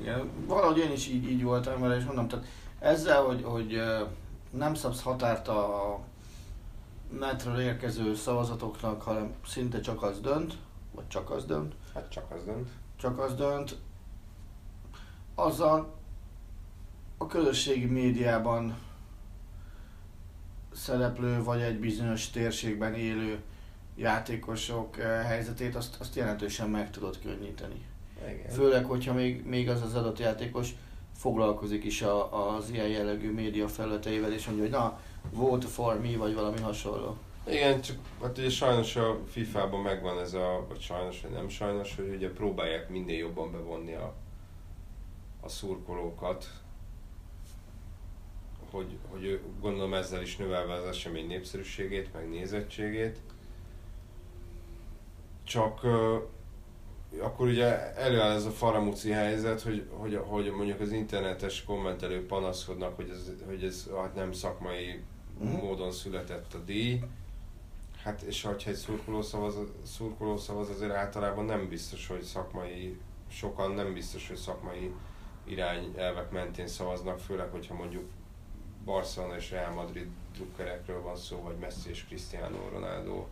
[0.00, 2.46] Igen, valahogy én is így, így voltam vele, és mondom, tehát
[2.78, 3.82] ezzel, hogy, hogy
[4.50, 5.98] nem szabsz határt a
[7.18, 10.54] netről érkező szavazatoknak, hanem szinte csak az dönt,
[10.92, 12.68] vagy csak az dönt, Hát csak az dönt.
[13.02, 13.78] Csak az dönt,
[15.34, 15.94] azzal
[17.18, 18.76] a közösségi médiában
[20.72, 23.42] szereplő, vagy egy bizonyos térségben élő
[23.96, 27.84] játékosok eh, helyzetét, azt, azt jelentősen meg tudod könnyíteni.
[28.28, 28.50] Igen.
[28.50, 30.74] Főleg, hogyha még, még az az adott játékos
[31.16, 36.16] foglalkozik is a, az ilyen jellegű média felületeivel, és mondja, hogy na, vote for me,
[36.16, 37.16] vagy valami hasonló.
[37.46, 41.96] Igen, csak hát ugye sajnos a FIFA-ban megvan ez a, vagy sajnos, vagy nem sajnos,
[41.96, 44.14] hogy ugye próbálják minél jobban bevonni a,
[45.40, 46.46] a szurkolókat,
[48.70, 53.18] hogy, hogy gondolom ezzel is növelve az esemény népszerűségét, meg nézettségét.
[55.44, 56.18] Csak ö,
[57.20, 62.96] akkor ugye előáll ez a faramúci helyzet, hogy, hogy, hogy mondjuk az internetes kommentelők panaszkodnak,
[62.96, 65.02] hogy ez, hogy ez hát nem szakmai
[65.42, 65.64] Mhm.
[65.64, 67.00] módon született a díj.
[68.04, 73.70] Hát és ha egy szurkoló szavaz, szurkoló szavaz, azért általában nem biztos, hogy szakmai, sokan
[73.70, 74.94] nem biztos, hogy szakmai
[75.44, 78.10] irányelvek mentén szavaznak, főleg, hogyha mondjuk
[78.84, 83.26] Barcelona és Real Madrid drukkerekről van szó, vagy Messi és Cristiano Ronaldo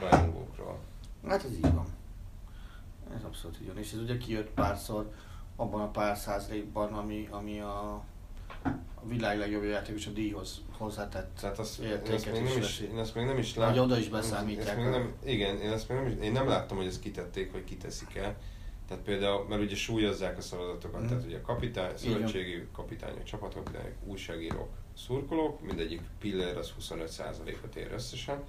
[0.00, 0.78] rajongókról.
[1.26, 1.86] Hát ez így van.
[3.16, 3.78] Ez abszolút így van.
[3.78, 5.12] És ez ugye kijött párszor
[5.56, 8.04] abban a pár százalékban, ami, ami a,
[8.94, 12.98] a világ legjobb játékos a díjhoz hozzátett Tehát azt, én, ezt még nem is, én
[12.98, 13.84] ezt még nem is láttam.
[13.84, 14.66] oda is beszámítják.
[14.68, 17.52] Ezt még nem, igen, én ezt még nem, is, én nem láttam, hogy ezt kitették,
[17.52, 18.36] vagy kiteszik el.
[18.88, 21.08] Tehát például, mert ugye súlyozzák a szavazatokat, Mhm.
[21.08, 28.42] tehát ugye a kapitány, szövetségi kapitányok, csapatkapitányok, újságírók, szurkolók, mindegyik pillér az 25%-ot ér összesen.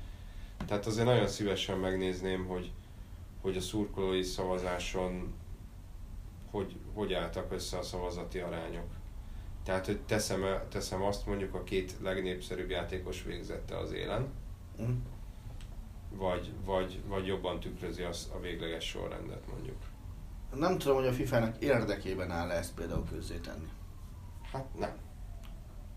[0.67, 2.71] Tehát azért nagyon szívesen megnézném, hogy,
[3.41, 5.33] hogy a szurkolói szavazáson
[6.51, 8.87] hogy, hogy álltak össze a szavazati arányok.
[9.69, 14.27] Tehát, hogy teszem, teszem azt mondjuk a két legnépszerűbb játékos végzette az élen,
[14.79, 14.91] Mhm.
[16.09, 19.75] vagy, vagy, vagy jobban tükrözi azt a végleges sorrendet mondjuk.
[20.55, 23.67] Nem tudom, hogy a FIFA-nak érdekében áll ezt például közzétenni.
[24.51, 24.91] Hát nem.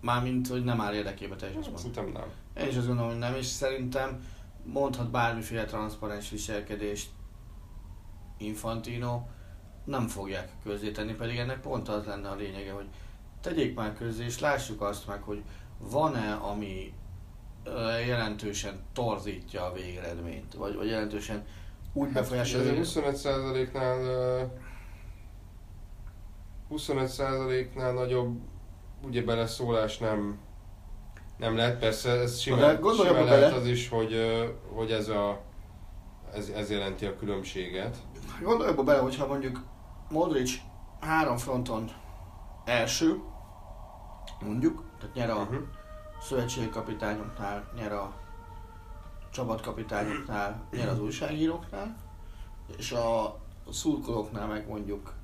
[0.01, 1.93] Mármint, hogy nem áll érdekében teljesen Hát, mondom.
[1.93, 2.23] szerintem
[2.55, 2.65] nem.
[2.65, 4.27] Én is azt gondolom, hogy nem, és szerintem
[4.65, 7.11] mondhat bármiféle transzparens viselkedést
[8.39, 9.23] Infantino,
[9.85, 12.87] nem fogják közzétenni, pedig ennek pont az lenne a lényege, hogy
[13.43, 15.43] tegyék már közzé, és lássuk azt meg, hogy
[15.79, 16.93] van-e, ami
[18.07, 21.45] jelentősen torzítja a végeredményt, vagy, vagy jelentősen
[21.93, 22.73] úgy Hát, befolyásolja.
[22.73, 23.17] végeredményt.
[23.17, 24.43] 25%-nál ö,
[26.71, 28.39] 25%-nál nagyobb
[29.07, 30.39] ugye beleszólás nem
[31.37, 33.55] nem lehet, persze ez simán, simán lehet bele.
[33.55, 34.15] az is, hogy,
[34.75, 35.41] hogy ez, a,
[36.35, 37.97] ez, ez jelenti a különbséget.
[38.43, 39.63] Gondolj abba bele, hogyha mondjuk
[40.11, 40.53] Modric
[41.01, 41.91] három fronton
[42.65, 43.21] első,
[44.41, 45.63] mondjuk, tehát nyer a Uh-huh.
[46.21, 48.13] szövetségi kapitányoknál, nyer a
[49.31, 51.97] csapatkapitányoknál, nyer az újságíróknál,
[52.77, 53.39] és a
[53.71, 55.15] szurkolóknál meg mondjuk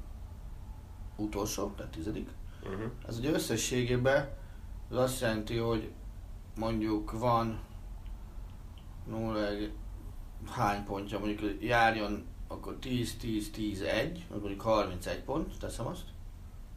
[1.17, 2.29] utolsó, tehát tizedik.
[2.63, 2.91] Uh-huh.
[3.09, 4.37] Ez ugye összességében
[4.91, 5.93] az azt jelenti, hogy
[6.57, 7.61] mondjuk van
[9.07, 9.49] 0,
[10.51, 16.05] hány pontja, mondjuk járjon akkor 10, 10, 10, 1, vagy mondjuk 31 pont, teszem azt,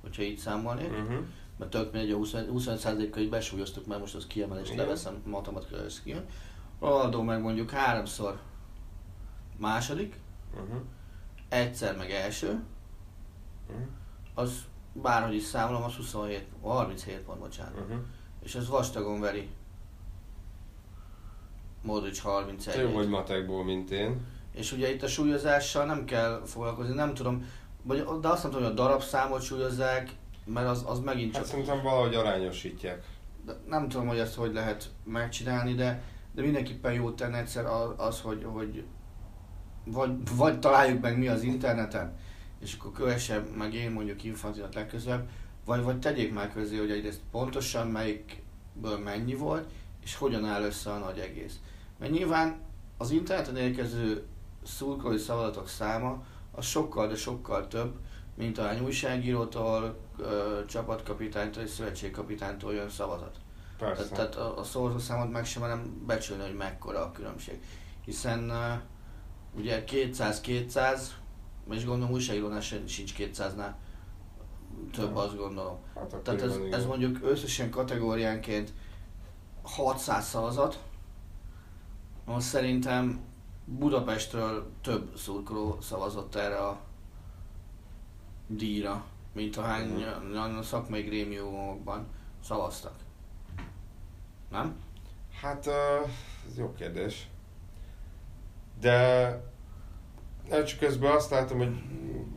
[0.01, 1.25] hogyha így számolnék Uh-huh.
[1.61, 4.83] Mert tök mindegy, a 20, 25%-kal így besúlyoztuk, mert most az kiemelést Igen.
[4.85, 6.25] leveszem, matematika ez kijön.
[6.79, 8.39] Ronaldo meg mondjuk háromszor
[9.57, 10.19] második,
[10.53, 10.81] Uh-huh.
[11.49, 12.63] egyszer meg első,
[13.69, 13.85] Uh-huh.
[14.33, 14.51] az
[14.93, 17.79] bárhogy is számolom, az 27, 37 pont, bocsánat.
[17.79, 17.99] Uh-huh.
[18.43, 19.49] És ez vastagon veri.
[21.83, 22.73] Modric 31.
[22.73, 24.25] Te jó vagy matekból, mint én.
[24.53, 27.45] És ugye itt a súlyozással nem kell foglalkozni, nem tudom,
[27.83, 31.51] vagy, de azt nem tudom, hogy a darabszámot súlyozzák, mert az, az megint csak Hát
[31.51, 33.05] szerintem valahogy arányosítják.
[33.45, 37.65] de nem tudom, hogy ezt hogy lehet megcsinálni, de, de mindenképpen jó tenne egyszer
[37.97, 38.83] az, hogy, hogy
[39.85, 42.17] vagy, vagy találjuk meg mi az interneten,
[42.59, 45.29] és akkor kövesse meg én mondjuk Infantinat legközelebb,
[45.65, 49.69] vagy, vagy tegyék már közé, hogy egyrészt pontosan melyikből mennyi volt,
[50.03, 51.59] és hogyan áll össze a nagy egész.
[51.99, 52.59] Mert nyilván
[52.97, 54.25] az interneten érkező
[54.63, 57.95] szurkolói szavazatok száma az sokkal, de sokkal több,
[58.35, 59.99] mint ahány újságírótól,
[60.67, 63.35] csapatkapitánytól és szövetségkapitánytól jön szavazat.
[63.77, 64.07] Persze.
[64.07, 67.63] Tehát, tehát a, a szavazószámot meg sem merem becsülni, hogy mekkora a különbség.
[68.05, 70.99] Hiszen uh, ugye 200-200,
[71.69, 73.71] és gondolom újságírónál sem- sincs 200-nál
[74.91, 75.77] több, azt gondolom.
[75.95, 78.73] hát Tehát ez, ez mondjuk összesen kategóriánként
[79.61, 80.83] 600 szavazat,
[82.25, 83.19] most szerintem
[83.65, 86.79] Budapestről több szurkoló szavazott erre a
[88.55, 90.03] díjra, mint ahány
[90.59, 92.07] a szakmai grémiumokban
[92.43, 92.95] szavaztak.
[94.51, 94.75] Nem?
[95.41, 95.67] Hát,
[96.47, 97.27] ez jó kérdés.
[98.79, 98.89] De
[100.49, 101.75] el csak közben azt látom, hogy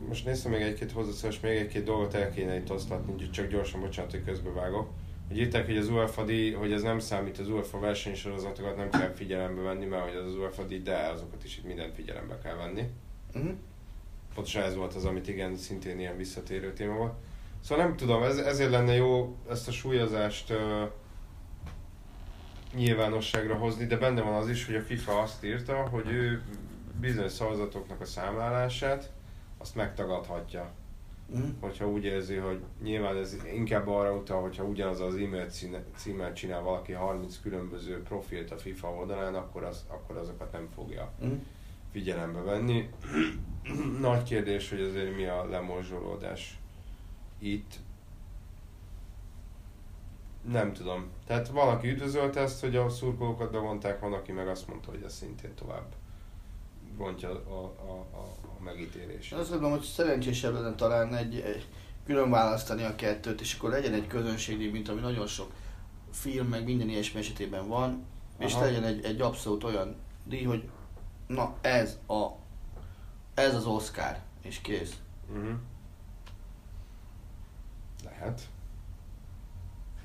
[0.09, 3.81] most néztem még egy-két hozzászólás, még egy-két dolgot el kéne itt osztatni, úgyhogy csak gyorsan,
[3.81, 4.91] bocsánat, hogy közbevágok.
[5.29, 9.11] Hogy írták, hogy az UEFA díj, hogy ez nem számít, az UEFA versenysorozatokat nem kell
[9.11, 12.57] figyelembe venni, mert hogy az, az UEFA díj, de azokat is itt mindent figyelembe kell
[12.57, 12.85] venni.
[13.35, 13.53] Uh-huh.
[14.35, 17.13] Pontosan ez volt az, amit igen, szintén ilyen visszatérő téma volt.
[17.61, 20.85] Szóval nem tudom, ez, ezért lenne jó ezt a súlyozást ö,
[22.75, 26.43] nyilvánosságra hozni, de benne van az is, hogy a FIFA azt írta, hogy ő
[27.01, 29.13] bizonyos szavazatoknak a számlálását
[29.59, 30.71] azt megtagadhatja.
[31.29, 31.49] Uh-huh.
[31.61, 35.47] Hogyha úgy érzi, hogy nyilván ez inkább arra utal, hogyha ugyanaz az e-mail
[35.97, 41.13] címmel csinál valaki 30 különböző profilt a FIFA oldalán, akkor, az, akkor azokat nem fogja
[41.21, 41.39] Uh-huh.
[41.95, 42.89] Figyelembe venni.
[44.01, 46.59] Nagy kérdés, hogy azért mi a lemorzsolódás
[47.39, 47.75] itt.
[50.51, 51.11] Nem tudom.
[51.27, 55.15] Tehát valaki üdvözölte ezt, hogy a szurkolókat bevonták, van, aki meg azt mondta, hogy ez
[55.15, 55.95] szintén tovább
[56.99, 59.33] rontja a, a, a, a megítélést.
[59.33, 61.67] Én azt gondolom, hogy szerencsésebb lenne talán egy, egy
[62.07, 65.53] külön választani a kettőt, és akkor legyen egy közönségdíj, mint ami nagyon sok
[66.11, 68.05] film, meg minden ilyesmi esetében van,
[68.39, 68.65] és Aha.
[68.65, 70.69] legyen egy, egy abszolút olyan díj, hogy
[71.27, 72.29] na ez a
[73.35, 74.99] ez az Oscar, és kész.
[75.31, 75.55] Uh-huh.
[78.05, 78.49] Lehet.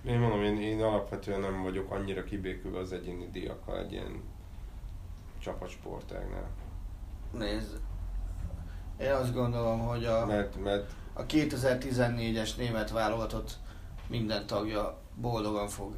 [0.06, 4.22] Én mondom, én, én alapvetően nem vagyok annyira kibékülve az egyéni díjakkal egy ilyen
[5.40, 6.50] csapatsportágnál.
[7.32, 7.80] Nézd,
[9.00, 13.58] én azt gondolom, hogy a, Mert, mert a 2014-es német válogatott
[14.08, 15.94] minden tagja boldogan fog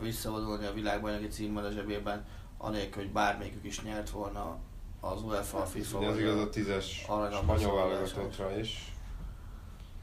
[0.00, 2.24] visszavonulni a világbajnoki címmel a zsebében,
[2.58, 4.56] anélkül, hogy bármelyikük is nyert volna
[5.00, 5.98] az UEFA FIFA.
[5.98, 8.92] ugye az vagy igaz a- a tízes spanyol válogatottra is.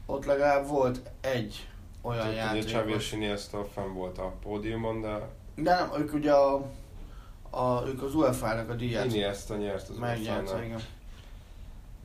[0.06, 1.68] Ott legalább volt egy
[2.02, 3.12] olyan Tehát ugye Xavi és játékos.
[3.12, 6.54] Iniesta fenn volt a pódiumon, de De nem, ők ugye a,
[7.50, 9.96] a ők az UEFA-nak a díját Iniesta nyert az
[10.64, 10.80] igen.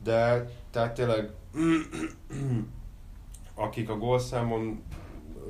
[0.02, 1.30] De tehát tényleg
[3.54, 4.82] akik a gólszámon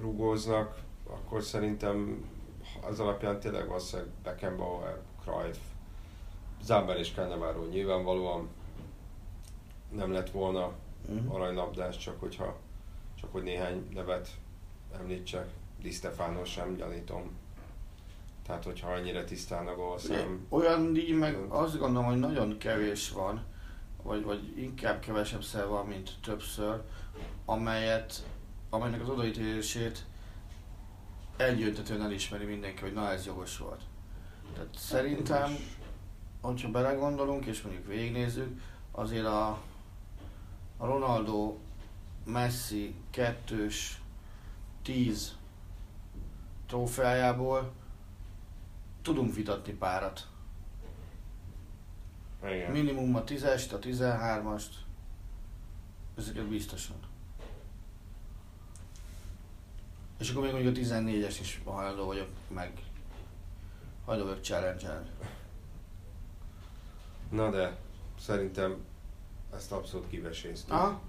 [0.01, 0.79] rugóznak,
[1.11, 2.25] akkor szerintem
[2.87, 5.57] az alapján tényleg valószínűleg Beckenbauer, Cruyff,
[6.63, 8.49] Záber és Cannavaro nyilvánvalóan
[9.91, 10.73] nem lett volna
[11.09, 11.31] Mhm.
[11.31, 12.57] aranylabdás, csak hogyha
[13.21, 14.29] csak hogy néhány nevet
[14.99, 15.49] említsek.
[15.81, 17.31] Di Stefano sem gyanítom.
[18.47, 20.47] Tehát, hogyha annyira tisztán a gólszám.
[20.49, 23.45] Olyan díj meg azt gondolom, hogy nagyon kevés van,
[24.03, 26.83] vagy, vagy inkább kevesebb szer van, mint többször,
[27.45, 28.27] amelyet,
[28.71, 30.05] amelynek az odaítélését
[31.45, 33.81] egyöntetően elismeri mindenki, hogy na ez jogos volt.
[34.53, 35.57] Tehát szerintem,
[36.41, 39.49] hogyha belegondolunk és mondjuk végignézzük, azért a,
[40.77, 41.57] a Ronaldo
[42.25, 44.03] Messi kettős
[44.83, 45.37] tíz
[46.67, 47.73] trófeájából
[49.03, 50.27] tudunk vitatni párat.
[52.45, 52.71] Igen.
[52.71, 54.71] Minimum a 10-est, a 13-ast,
[56.17, 56.97] ezeket biztosan.
[60.23, 62.73] És akkor még mondjuk a 14-es is hajlandó vagyok meg.
[64.05, 65.03] Hajlandó vagyok challenge
[67.31, 67.77] Na de,
[68.19, 68.77] szerintem
[69.55, 71.01] ezt abszolút kiveséztük, Aha.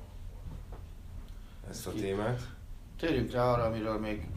[1.70, 2.42] ezt a Ki- témát.
[2.98, 4.28] Térjünk rá arra, amiről még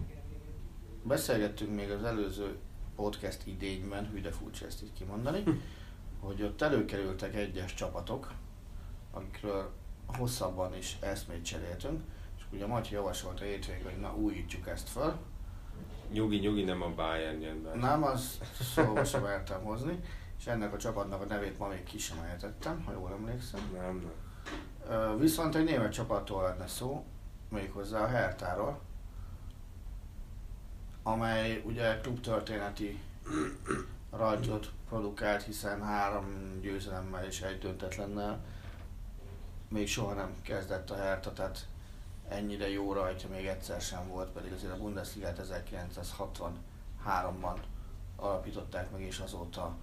[1.02, 2.56] beszélgettünk még az előző
[2.94, 5.42] podcast idényben, hű de furcsa ezt így kimondani,
[6.20, 8.32] hogy ott előkerültek egyes csapatok,
[9.10, 9.70] akikről
[10.06, 12.02] hosszabban is eszmét cseréltünk,
[12.50, 15.16] ugye Matyi javasolta hétvégén, hogy na újítsuk ezt föl.
[16.12, 17.74] Nyugi, nyugi, nem a Bayern jön be.
[17.74, 18.38] Nem, az
[18.74, 20.00] szóval sem mertem hozni,
[20.38, 23.60] és ennek a csapatnak a nevét ma még ki sem ejtettem, ha jól emlékszem.
[23.72, 24.12] Nem,
[24.88, 25.18] nem.
[25.18, 27.04] Viszont egy német csapattól lenne szó,
[27.48, 28.80] méghozzá a Hertáról,
[31.02, 33.00] amely ugye klubtörténeti
[34.10, 38.44] rajtot produkált, hiszen három győzelemmel és egy döntetlennel
[39.68, 41.66] még soha nem kezdett a Hertha, tehát
[42.28, 47.58] ennyire jó rajtja még egyszer sem volt, pedig azért a Bundesligát 1963-ban
[48.16, 49.76] alapították meg, és azóta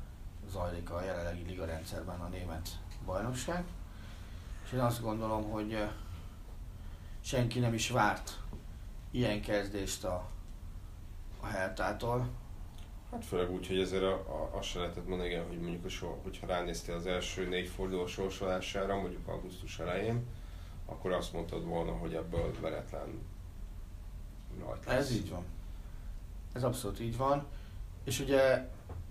[0.51, 2.69] zajlik a jelenlegi liga rendszerben a német
[3.05, 3.63] bajnokság.
[4.65, 5.87] És én azt gondolom, hogy
[7.21, 8.39] senki nem is várt
[9.11, 10.29] ilyen kezdést a,
[11.39, 12.27] a Hertától.
[13.11, 15.89] Hát főleg úgy, hogy ezért a, a, azt se lehetett mondani, igen, hogy mondjuk, a
[15.89, 20.25] sor, hogyha ránéztél az első négy forduló sorsolására, mondjuk augusztus elején,
[20.85, 23.21] akkor azt mondtad volna, hogy ebből veretlen
[24.59, 24.97] rajt lesz.
[24.97, 25.43] Ez így van.
[26.53, 27.45] Ez abszolút így van.
[28.03, 28.69] És ugye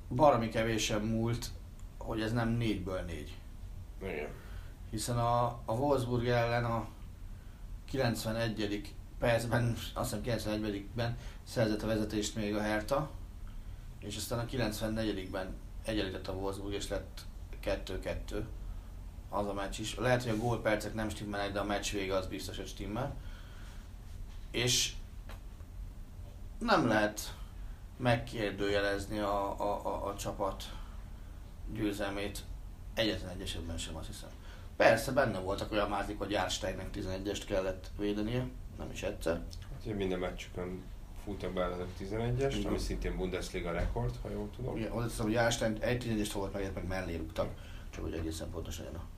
[0.09, 1.51] baromi kevésen múlt,
[1.99, 3.39] hogy ez nem négyből négy.
[4.03, 4.29] Igen.
[4.91, 6.89] Hiszen a, a Wolfsburg ellen a
[7.85, 8.95] 91.
[9.19, 13.11] percben, azt hiszem 91-ben szerzett a vezetést még a Hertha,
[13.99, 15.55] és aztán a 94-ben
[15.85, 17.21] egyenlített a Wolfsburg, és lett
[17.65, 18.43] 2-2
[19.33, 19.95] az a meccs is.
[19.95, 23.15] Lehet, hogy a gólpercek nem stimmelnek, de a meccs vége az biztos, hogy stimmel.
[24.51, 24.93] És
[26.59, 27.35] nem lehet
[27.97, 30.65] megkérdőjelezni a, a, a, a csapat
[31.73, 32.45] győzelmét
[32.95, 34.29] egyetlen egy esetben sem, azt hiszem.
[34.77, 38.47] Persze benne voltak olyan mázik, hogy Jársteinnek 11-est kellett védenie,
[38.79, 39.41] nem is egyszer.
[39.85, 40.83] Hát minden meccsükön
[41.25, 42.67] futtak be ellenük 11-est, Igen.
[42.67, 44.75] ami szintén Bundesliga rekord, ha jól tudom.
[44.75, 47.49] Ugye, oda teszem, hogy Járstein egy 11-est fogott meg, meg mellé rúgtak,
[47.91, 49.12] csak hogy egészen pontos legyen a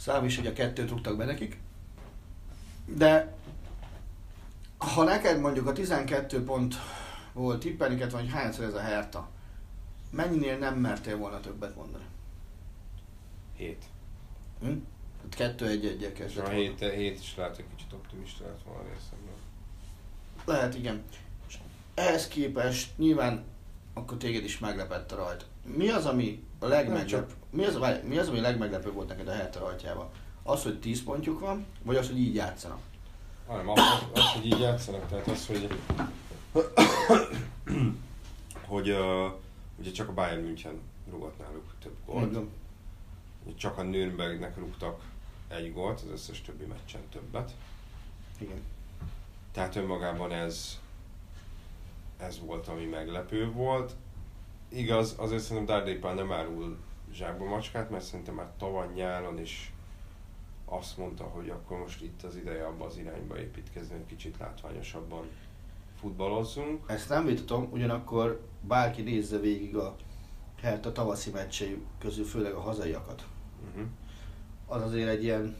[0.00, 1.60] szám is, hogy a kettőt rúgtak be nekik.
[2.84, 3.34] De
[4.78, 6.74] ha neked mondjuk a 12 pont
[7.32, 9.28] volt tippelni kellett, vagy hányszor ez a Herta,
[10.10, 12.04] mennyinél nem mertél volna többet mondani?
[13.56, 13.84] 7.
[14.60, 14.72] Hm?
[15.28, 16.60] Kettő egy egyel És kezdett a volna.
[16.60, 19.36] 7, 7 is lehet, hogy kicsit optimista lett volna részemről.
[20.44, 21.02] Lehet, igen.
[21.48, 21.58] És
[21.94, 23.44] ehhez képest nyilván
[23.94, 25.46] akkor téged is meglepett rajt.
[25.64, 29.08] Mi az, ami a Nem legmeglepő, csak- mi az, várj, mi az, ami legmeglepőbb volt
[29.08, 30.08] neked a Hertha rajtjában?
[30.42, 32.80] Az, hogy 10 pontjuk van, vagy az, hogy így játszanak?
[33.46, 33.80] Hanem az,
[34.12, 35.78] az, hogy így játszanak, tehát az, hogy
[38.66, 39.32] hogy uh,
[39.78, 40.80] ugye csak a Bayern München
[41.10, 42.20] rúgott náluk több gólt.
[42.20, 42.48] Mondom.
[43.56, 45.00] Csak a Nürnbergnek rúgtak
[45.48, 47.54] egy gólt, az összes többi meccsen többet.
[48.38, 48.62] Igen.
[49.52, 50.78] Tehát önmagában ez,
[52.16, 53.94] ez volt, ami meglepő volt.
[54.72, 56.78] Igaz, azért szerintem Dárdépán nem árul
[57.12, 59.72] zsákba macskát, mert szerintem már tavaly nyáron is
[60.64, 65.26] azt mondta, hogy akkor most itt az ideje abba az irányba építkezni, hogy kicsit látványosabban
[66.00, 66.84] futballozzunk.
[66.86, 69.96] Ezt nem vitatom, ugyanakkor bárki nézze végig a
[70.60, 73.26] Hertha tavaszi meccsei közül, főleg a hazaiakat.
[73.68, 73.88] Uh-huh.
[74.66, 75.56] Az azért egy ilyen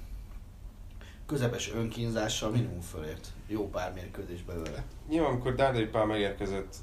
[1.26, 3.32] közepes önkínzással minimum fölért.
[3.46, 4.84] Jó pár mérkőzés belőle.
[5.08, 6.76] Nyilván, amikor Dárdai Pál megérkezett,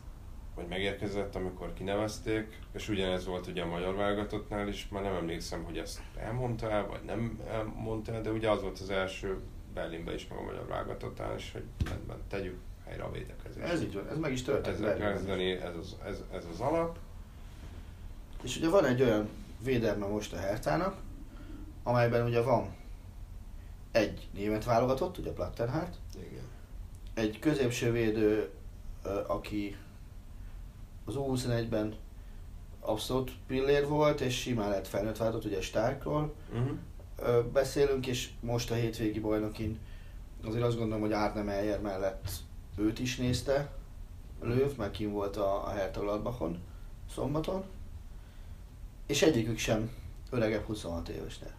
[0.58, 5.64] vagy megérkezett, amikor kinevezték, és ugyanez volt ugye a magyar válogatottnál is, már nem emlékszem,
[5.64, 9.39] hogy ezt elmondta el, vagy nem elmondta el, de ugye az volt az első
[9.74, 13.68] Berlinben is, meg a magyar válogatottnál is, hogy rendben tegyük helyre a védekezést.
[13.68, 14.80] Ez így van, ez meg is történt.
[14.80, 15.14] Berlinben.
[15.14, 16.97] kezdeni, ez az, ez, ez az alap.
[18.43, 19.30] És ugye van egy olyan
[19.64, 20.97] védelme most a Hertának,
[21.84, 22.76] amelyben ugye van
[23.91, 26.43] egy német válogatott, ugye Plattenhardt, Igen.
[27.14, 28.49] egy középső védő,
[29.28, 29.78] aki
[31.08, 31.95] az U21-ben
[32.80, 37.45] abszolút pillér volt, és simán lett felnőtt váltott, ugye Starkról Uh-huh.
[37.45, 39.80] beszélünk, és most a hétvégi bajnokin
[40.45, 42.30] azért azt gondolom, hogy Arne Meyer mellett
[42.78, 43.72] őt is nézte
[44.41, 46.55] Löw, meg kim volt a, a Hertha
[47.14, 47.64] szombaton,
[49.05, 49.91] és egyikük sem
[50.30, 51.51] öregebb 26 évesnél.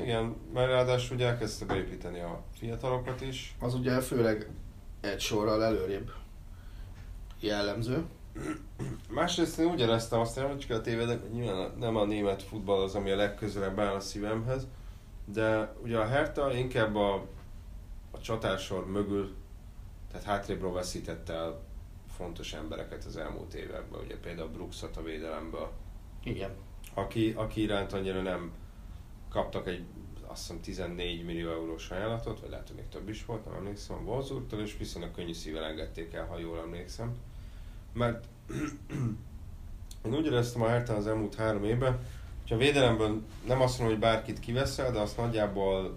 [0.00, 3.56] Igen, mert ráadásul ugye elkezdte beépíteni a fiatalokat is.
[3.60, 4.50] Az ugye főleg
[5.00, 6.10] egy sorral előrébb
[7.44, 8.04] jellemző.
[9.10, 12.82] Másrészt én úgy éreztem, aztán nem csak a tévedek, hogy nyilván nem a német futball
[12.82, 14.66] az, ami a legközelebb áll a szívemhez,
[15.24, 17.14] de ugye a Hertha inkább a,
[18.10, 19.34] a csatársor mögül,
[20.10, 21.60] tehát hátrébről veszítette el
[22.16, 25.70] fontos embereket az elmúlt években, ugye például Brooksot a védelemből,
[26.24, 26.50] Igen.
[26.94, 28.52] aki, aki iránt annyira nem
[29.28, 29.84] kaptak egy
[30.34, 33.96] azt hiszem 14 millió eurós ajánlatot, vagy lehet, hogy még több is volt, nem emlékszem,
[33.96, 37.16] a Wolfsburgtól, és viszonylag könnyű szívvel engedték el, ha jól emlékszem.
[37.94, 38.24] Mert
[40.06, 41.98] én úgy éreztem a Hertha az elmúlt három évben,
[42.42, 45.96] hogy a védelemből nem azt mondom, hogy bárkit kiveszel, de azt nagyjából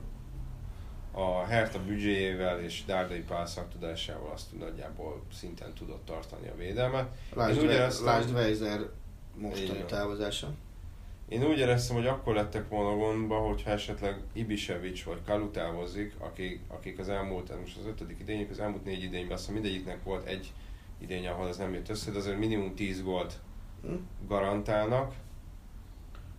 [1.12, 7.08] a Hertha büdzséjével és Dárdai Pál szaktudásával azt nagyjából szinten tudott tartani a védelmet.
[7.34, 8.80] Lásd, Én úgy Ve- éreztem- Lásd Weiser
[9.36, 10.54] mostani távozása.
[11.30, 16.62] Én úgy éreztem, hogy akkor lettek volna gondba, hogyha esetleg Ibisevic vagy Kalu távozik, akik,
[16.68, 20.26] akik az elmúlt, most az ötödik idényük, az elmúlt négy idényben, azt hiszem mindegyiknek volt
[20.26, 20.54] egy
[21.00, 23.40] idény, ahol ez nem jött össze, de azért minimum 10 gólt
[23.82, 23.94] Hm?
[24.28, 25.14] garantálnak,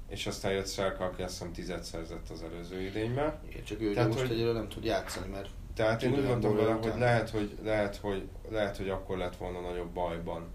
[0.09, 3.39] és aztán jött Szerka, aki azt hiszem 10 szerzett az előző idényben.
[3.49, 6.55] Igen, csak ő Tehát, most hogy- egyelőre nem tud játszani, mert Tehát én úgy gól
[6.57, 10.47] vele, hogy lehet, hogy, lehet, hogy lehet, hogy akkor lett volna nagyobb bajban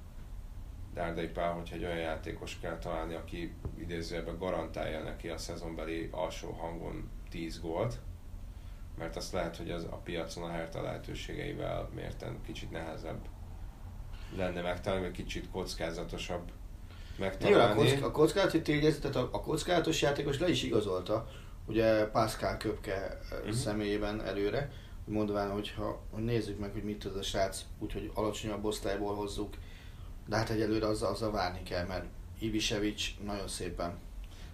[0.94, 6.52] Dárdai Pál, hogyha egy olyan játékos kell találni, aki idézőjelben garantálja neki a szezonbeli alsó
[6.52, 8.00] hangon 10 gólt,
[8.98, 13.20] mert azt lehet, hogy az a piacon a Hertha lehetőségeivel mérten kicsit nehezebb
[14.38, 16.52] lenne megtalálni, vagy kicsit kockázatosabb
[17.18, 17.92] Nyilván a, megtalálni.
[17.92, 21.28] kock, a kockázati tényező, tehát a, a kockázatos játékos le is igazolta,
[21.66, 23.52] ugye Pascal Köpke uh-huh.
[23.52, 24.72] személyében előre,
[25.06, 29.54] hogy mondván, hogyha hogy nézzük meg, hogy mit tud a srác, úgyhogy alacsonyabb osztályból hozzuk,
[30.28, 32.06] de hát egyelőre azzal, azzal várni kell, mert
[32.40, 33.98] Ibisevic nagyon szépen.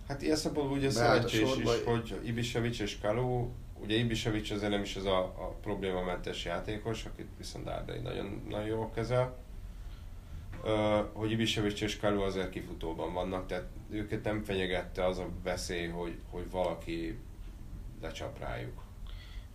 [0.07, 3.47] Hát ilyen szempontból ugye a szerencsés is, hogy Ibisevic és Kalu,
[3.83, 8.67] ugye Ibisevic azért nem is az a, a problémamentes játékos, akit viszont Dárdai nagyon, nagyon
[8.67, 9.37] jól kezel,
[11.13, 16.17] hogy Ibisevic és Kalu azért kifutóban vannak, tehát őket nem fenyegette az a veszély, hogy,
[16.29, 17.17] hogy valaki
[18.01, 18.83] lecsap rájuk.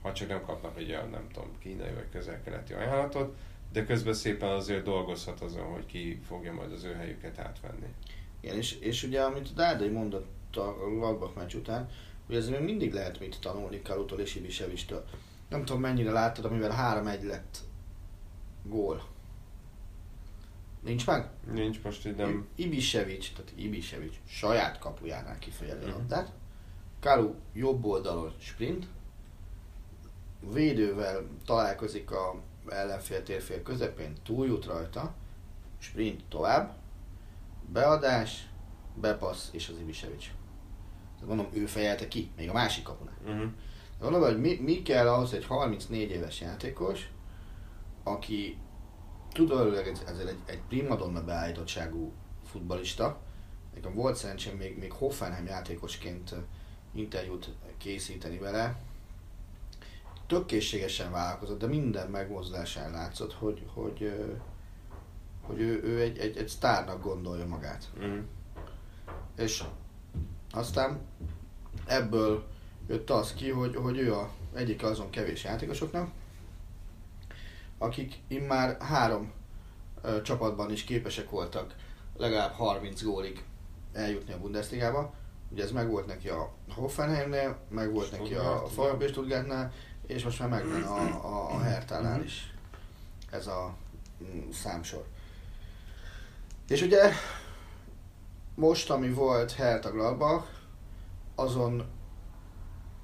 [0.02, 3.36] Ha csak nem kapnak egy olyan, nem tudom, kínai vagy közel-keleti ajánlatot,
[3.72, 7.94] de közben szépen azért dolgozhat azon, hogy ki fogja majd az ő helyüket átvenni.
[8.40, 11.88] Igen, és, és ugye, amit a Dárdai mondott a Gladbach meccs után,
[12.26, 15.04] hogy ez még mindig lehet mit tanulni Kalutól és Ibisevistől.
[15.48, 17.58] Nem tudom mennyire láttad, amivel 3-1 lett
[18.62, 19.13] gól.
[20.84, 21.28] Nincs meg?
[21.52, 22.46] Nincs most így nem...
[22.54, 25.96] Ibisevic, tehát Ibisevic saját kapujánál kifejeli a Mhm.
[25.96, 26.32] labdát.
[27.00, 28.86] Kalu jobb oldalon sprint,
[30.52, 35.14] védővel találkozik a ellenfél térfél közepén, túljut rajta,
[35.78, 36.76] sprint tovább,
[37.72, 38.46] beadás,
[38.94, 40.24] bepassz és az Ibisevic.
[41.14, 43.18] Tehát mondom, ő fejelte ki, még a másik kapunál.
[43.24, 43.50] Uh-huh.
[43.98, 47.08] De Mondom, hogy mi, mi kell ahhoz egy 34 éves játékos,
[48.02, 48.56] aki
[49.34, 52.12] tudólag ez, ez egy, egy primadonna beállítottságú
[52.50, 53.20] futbalista.
[53.74, 56.34] Nekem volt szerencsém még, még Hoffenheim játékosként
[56.92, 58.80] interjút készíteni vele.
[60.26, 64.12] tök készségesen vállalkozott, de minden megmozdulásán látszott, hogy, hogy,
[65.42, 67.90] hogy ő, ő egy, egy, egy sztárnak gondolja magát.
[68.04, 68.20] Mm.
[69.36, 69.64] És
[70.50, 71.00] aztán
[71.86, 72.46] ebből
[72.88, 76.10] jött az ki, hogy, hogy ő a egyik azon kevés játékosoknak,
[77.84, 79.32] akik immár három
[80.02, 81.74] ö, csapatban is képesek voltak
[82.16, 83.44] legalább 30 gólig
[83.92, 85.12] eljutni a Bundesligába.
[85.50, 89.72] Ugye ez megvolt neki a Hoffenheimnél, megvolt neki a Stuttgart, VfB Stuttgartnál,
[90.06, 92.54] és most már megvan a, a, a Hertánál is
[93.30, 93.74] ez a
[94.22, 95.04] mm, számsor.
[96.68, 97.12] És ugye
[98.54, 100.46] most, ami volt Hertha Gladbach,
[101.34, 101.84] azon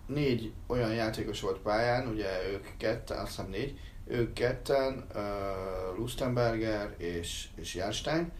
[0.07, 3.78] négy olyan játékos volt pályán, ugye ők ketten, azt hiszem négy,
[4.11, 8.33] ők ketten, uh, Lustenberger és, és Jarstein,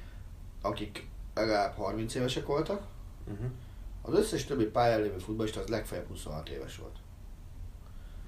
[0.63, 2.83] akik legalább 30 évesek voltak.
[3.25, 3.45] Mhm.
[4.03, 6.97] Az összes többi pályán lévő futballista az legfeljebb 26 éves volt.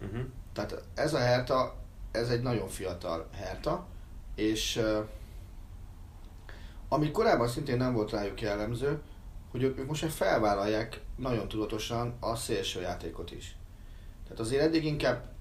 [0.01, 0.21] Mhm.
[0.53, 1.75] Tehát ez a Herta,
[2.11, 3.87] ez egy nagyon fiatal Herta,
[4.35, 5.05] és uh,
[6.89, 9.01] ami korábban szintén nem volt rájuk jellemző,
[9.51, 13.57] hogy ők most már felvállalják nagyon tudatosan a szélső játékot is.
[14.23, 15.32] Tehát azért eddig inkább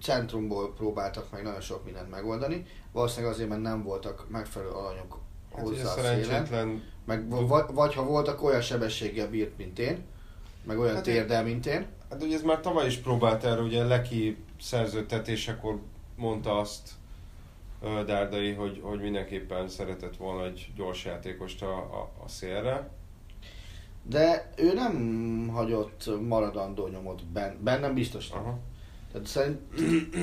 [0.00, 5.18] centrumból próbáltak meg nagyon sok mindent megoldani, valószínűleg azért, mert nem voltak megfelelő alanyok
[5.54, 10.04] Hát hozzá a szerencsétlen meg vagy, vagy ha voltak olyan sebességgel bírt, mint én,
[10.64, 13.84] meg olyan Hát térdel, mint én, Hát ugye ez már tavaly is próbált erre, ugye
[13.84, 15.78] Leki szerződtetésekor
[16.16, 16.90] mondta azt
[17.82, 22.90] ö, Dárdai, hogy, hogy mindenképpen szeretett volna egy gyors játékost a, a, a szélre.
[24.02, 28.38] de ő nem hagyott maradandó nyomot ben, bennem biztos nem.
[28.38, 28.58] Aha.
[29.14, 29.60] Tehát szerint,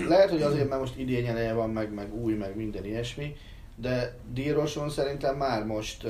[0.07, 3.35] lehet, hogy azért, mert most idény eleje van, meg, meg új, meg minden ilyesmi,
[3.75, 6.03] de Díroson szerintem már most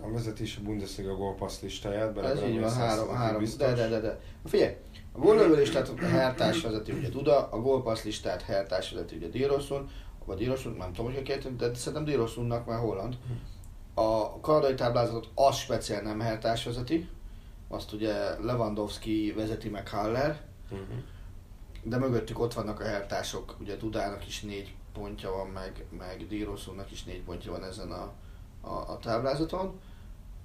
[0.00, 4.20] A vezetés a Bundesliga gólpassz listáját, ez így van, három, három, de, de, de, de.
[4.44, 4.76] Figyelj,
[5.12, 9.90] a gólövő listát a Hertás vezeti ugye Duda, a gólpassz listát Hertás vezeti ugye Díroson,
[10.24, 13.16] vagy Díroson, nem tudom, hogy a de szerintem Dírosonnak már holland.
[13.94, 17.08] A kanadai táblázatot az speciál nem Hertás vezeti,
[17.68, 20.98] azt ugye Lewandowski vezeti meg Haller, Mhm.
[21.82, 26.90] De mögöttük ott vannak a hertások, ugye Dudának is négy pontja van, meg, meg Díroszónak
[26.90, 28.12] is négy pontja van ezen a,
[28.60, 29.80] a, a táblázaton.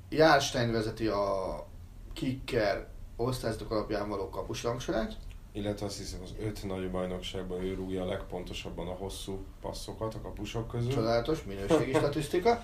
[0.10, 1.66] Járstein vezeti a
[2.14, 5.18] kicker osztályzatok alapján való kapusrangsorát,
[5.58, 10.22] Illetve azt hiszem az öt nagy bajnokságban ő rúgja a legpontosabban a hosszú passzokat a
[10.22, 10.92] kapusok közül.
[10.92, 12.64] csodálatos minőségi statisztika,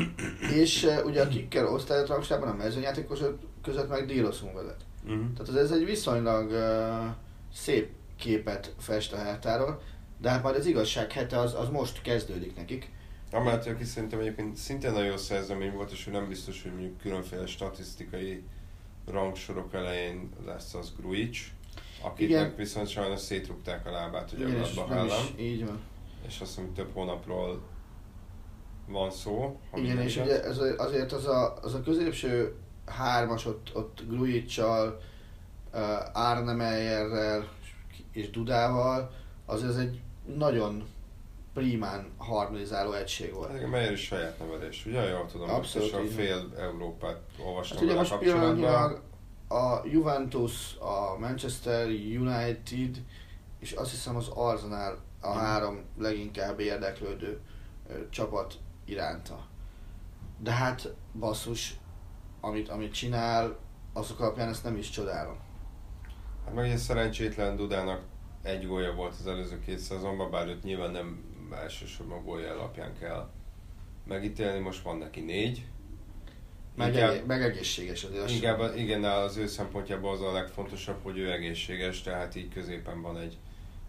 [0.62, 4.80] és uh, ugye a kicker osztályzatrangsorában a mezőnyjátékosok között meg Díroszón vezet.
[5.04, 5.32] Mhm.
[5.36, 7.14] Tehát ez egy viszonylag uh,
[7.52, 7.90] szép
[8.24, 9.82] képet fest a Hertáról,
[10.20, 12.90] de hát majd az igazság hete az, az most kezdődik nekik.
[13.32, 16.98] Amellett, aki szerintem egyébként szintén nagyon jó szerzemény volt, és ő nem biztos, hogy mondjuk
[16.98, 18.42] különféle statisztikai
[19.06, 21.38] rangsorok elején lesz az Grujic,
[22.02, 22.54] akiknek Igen.
[22.56, 25.80] viszont sajnos szétrugták a lábát ugye a Igen, ellen, is, így van.
[26.26, 27.62] és azt hiszem, több hónapról
[28.88, 29.60] van szó.
[29.74, 30.26] Igen, és igaz.
[30.26, 32.54] ugye ez, a- azért az a, az a középső
[32.86, 35.00] hármas ott, ott Grujicsal,
[35.72, 35.80] uh,
[36.12, 37.48] Arne Meyerrel
[38.14, 39.10] és Dudával,
[39.46, 40.00] az ez egy
[40.36, 40.84] nagyon
[41.54, 43.54] primán harmonizáló egység volt.
[43.56, 45.02] Igen, Meyer is saját nevelés, ugye?
[45.08, 46.06] Jól tudom, Abszolút, van.
[46.06, 49.02] fél Európát olvastam Hát ugye most pillanatnyilag
[49.48, 51.86] a Juventus, a Manchester
[52.18, 53.02] United,
[53.58, 55.38] és azt hiszem az Arsenal a Mhm.
[55.38, 57.40] három leginkább érdeklődő
[58.10, 58.54] csapat
[58.84, 59.46] iránta.
[60.38, 61.74] De hát basszus,
[62.40, 63.56] amit, amit csinál,
[63.92, 65.36] azok alapján ezt nem is csodálom.
[66.44, 68.02] Hát meg egy szerencsétlen Dudának
[68.42, 73.30] egy gólja volt az előző két szezonban, bár őt nyilván nem elsősorban gólja alapján kell
[74.06, 75.64] megítélni, most van neki négy.
[76.76, 78.30] Meg, Inkább- egé- meg egészséges azért.
[78.30, 83.18] Inkább igen, az ő szempontjából az a legfontosabb, hogy ő egészséges, tehát így középen van
[83.18, 83.36] egy,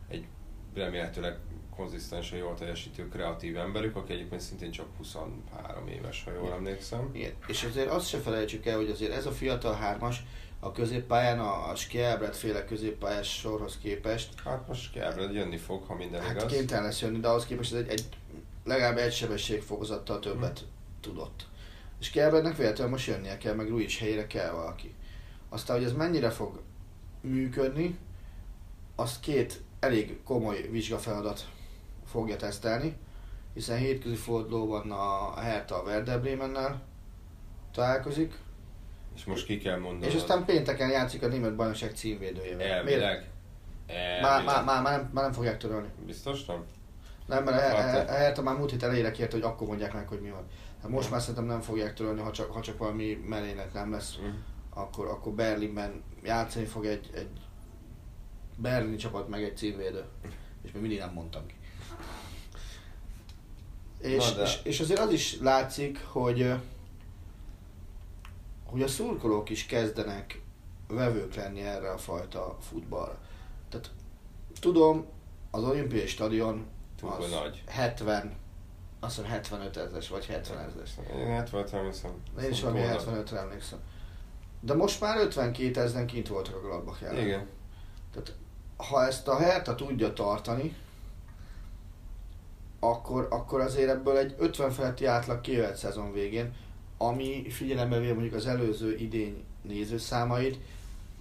[0.08, 0.26] egy
[0.74, 1.38] remélhetőleg
[1.76, 7.10] konzisztensen jól teljesítő kreatív emberük, aki egyébként szintén csak 23 éves, ha jól emlékszem.
[7.14, 7.32] Igen.
[7.48, 10.24] És azért azt se felejtsük el, hogy azért ez a fiatal hármas
[10.66, 15.96] a középpályán, a, a Skjelbred féle középpályás sorhoz képest, Hát most kell, jönni fog, ha
[15.96, 16.52] minden hát igaz.
[16.52, 18.08] kénytelen lesz jönni, de ahhoz képest ez egy, egy
[18.64, 20.66] legalább egy sebességfokozattal többet Hm.
[21.02, 21.48] tudott.
[22.00, 24.94] És Skjelbrednek véletlenül most jönnie kell, meg Ruiz helyére kell valaki.
[25.50, 26.62] Aztán, hogy ez mennyire fog
[27.22, 27.98] működni,
[28.96, 31.48] azt két elég komoly vizsgafeladat
[32.06, 32.98] fogja tesztelni,
[33.54, 36.82] hiszen hétközi fordulóban a Hertha a Werder Bremennel
[37.72, 38.34] találkozik,
[39.16, 40.12] És most ki kell mondani.
[40.12, 42.58] és aztán pénteken játszik a német bajnokság címvédőjével.
[42.58, 42.72] Miért?
[42.72, 43.30] Elvileg.
[43.88, 44.46] Már, Elvileg.
[44.46, 45.88] már, már, már, nem, már nem fogják törölni.
[46.06, 46.64] Biztos nem?
[47.26, 50.30] Nem, mert Hát, Hertha már múlt hét elejére kért, hogy akkor mondják meg, hogy mi
[50.30, 50.46] van.
[50.82, 54.16] Hát most már szerintem nem fogják törölni, ha csak, ha csak valami mellének nem lesz,
[54.26, 54.30] Mm.
[54.74, 57.28] akkor, akkor Berlinben játszani fog egy, egy
[58.58, 60.04] berlini csapat meg egy címvédő.
[60.64, 61.54] És még mindig nem mondtam ki.
[64.00, 66.54] És, de- és, és azért az is látszik, hogy
[68.66, 70.42] hogy a szurkolók is kezdenek
[70.88, 73.18] vevők lenni erre a fajta futballra.
[73.70, 73.92] Tehát
[74.60, 75.06] tudom,
[75.52, 76.66] az olimpiai stadion
[77.00, 77.64] Túl az nagy.
[77.68, 78.36] 70,
[79.00, 80.92] azt hiszem 75 ezres, vagy 70 ezres.
[81.16, 82.12] Én 70 emlékszem.
[82.44, 83.80] Én is valami 75-re emlékszem.
[84.60, 87.26] De most már 52 ezeren kint voltak a Gladbach ellen.
[87.26, 87.48] Igen.
[88.12, 88.34] Tehát
[88.78, 90.76] ha ezt a Hertha tudja tartani,
[92.80, 96.54] akkor, akkor azért ebből egy 50 feletti átlag kijöhet szezon végén,
[96.98, 100.60] ami figyelembe véve mondjuk az előző idény nézőszámait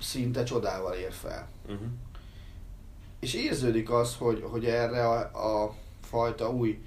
[0.00, 1.48] szinte csodával ér fel.
[1.64, 1.88] Uh-huh.
[3.20, 6.84] És érződik az, hogy, hogy erre a, a fajta új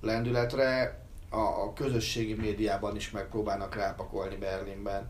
[0.00, 5.08] lendületre a, a közösségi médiában is megpróbálnak rápakolni Berlinben.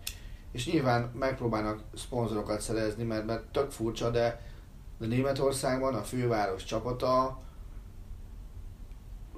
[0.52, 4.46] És nyilván megpróbálnak szponzorokat szerezni, mert, mert tök furcsa, de,
[4.98, 7.40] de Németországban a főváros csapata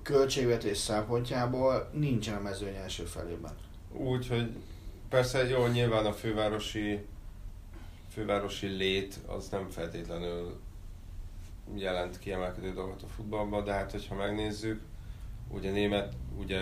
[0.02, 3.56] költségvetés szempontjából nincsen a mezőny első felében.
[3.92, 4.50] Úgy, hogy
[5.08, 7.06] persze jó, nyilván a fővárosi
[8.12, 10.60] fővárosi lét az nem feltétlenül
[11.74, 14.80] jelent kiemelkedő dolgot a futballban, de hát hogyha megnézzük,
[15.48, 16.60] ugye német, ugye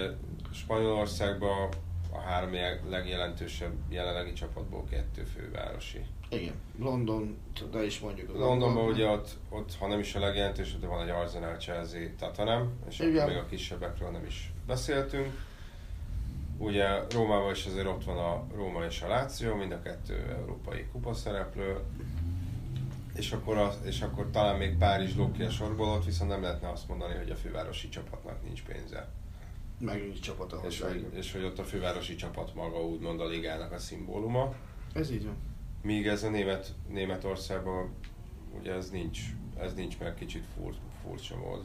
[0.52, 1.68] Spanyolországban
[2.12, 6.00] a három jel- legjelentősebb jelenlegi csapatból kettő fővárosi.
[6.28, 7.38] Igen, London,
[7.70, 8.38] de is mondjuk.
[8.38, 12.72] Londonban ugye ott, ott, ha nem is a legjelentősebb, de van egy Arsenal, Chelsea, Tottenham,
[12.88, 13.16] és Igen.
[13.16, 15.44] akkor még a kisebbekről nem is beszéltünk.
[16.58, 20.86] Ugye Rómában is azért ott van a Róma és a Láció, mind a kettő európai
[20.92, 21.78] kupaszereplő.
[23.14, 26.42] És akkor, az, és akkor talán még Párizs lóg ki a sorból, ott viszont nem
[26.42, 29.08] lehetne azt mondani, hogy a fővárosi csapatnak nincs pénze.
[29.78, 33.72] Meg nincs csapata És hogy, és hogy ott a fővárosi csapat maga úgymond a ligának
[33.72, 34.54] a szimbóluma.
[34.92, 35.36] Ez így van.
[35.82, 37.94] Míg ez a német, Németországban
[38.58, 39.20] ugye ez nincs,
[39.58, 41.64] ez nincs meg kicsit fur, furcsa mód.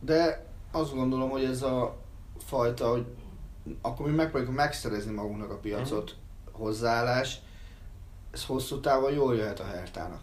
[0.00, 2.03] De azt gondolom, hogy ez a
[2.44, 3.06] fajta, hogy
[3.80, 6.16] akkor mi megpróbáljuk megszerezni magunknak a piacot,
[6.52, 7.38] hozzáállás,
[8.30, 10.20] ez hosszú távon jól jöhet a hertának.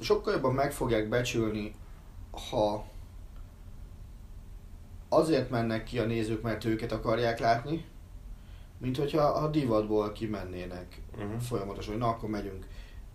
[0.00, 1.74] Sokkal jobban meg fogják becsülni,
[2.50, 2.86] ha
[5.08, 7.84] azért mennek ki a nézők, mert őket akarják látni,
[8.78, 11.40] mint hogyha ha divatból kimennének Uh-huh.
[11.40, 12.66] folyamatosan, hogy na akkor megyünk,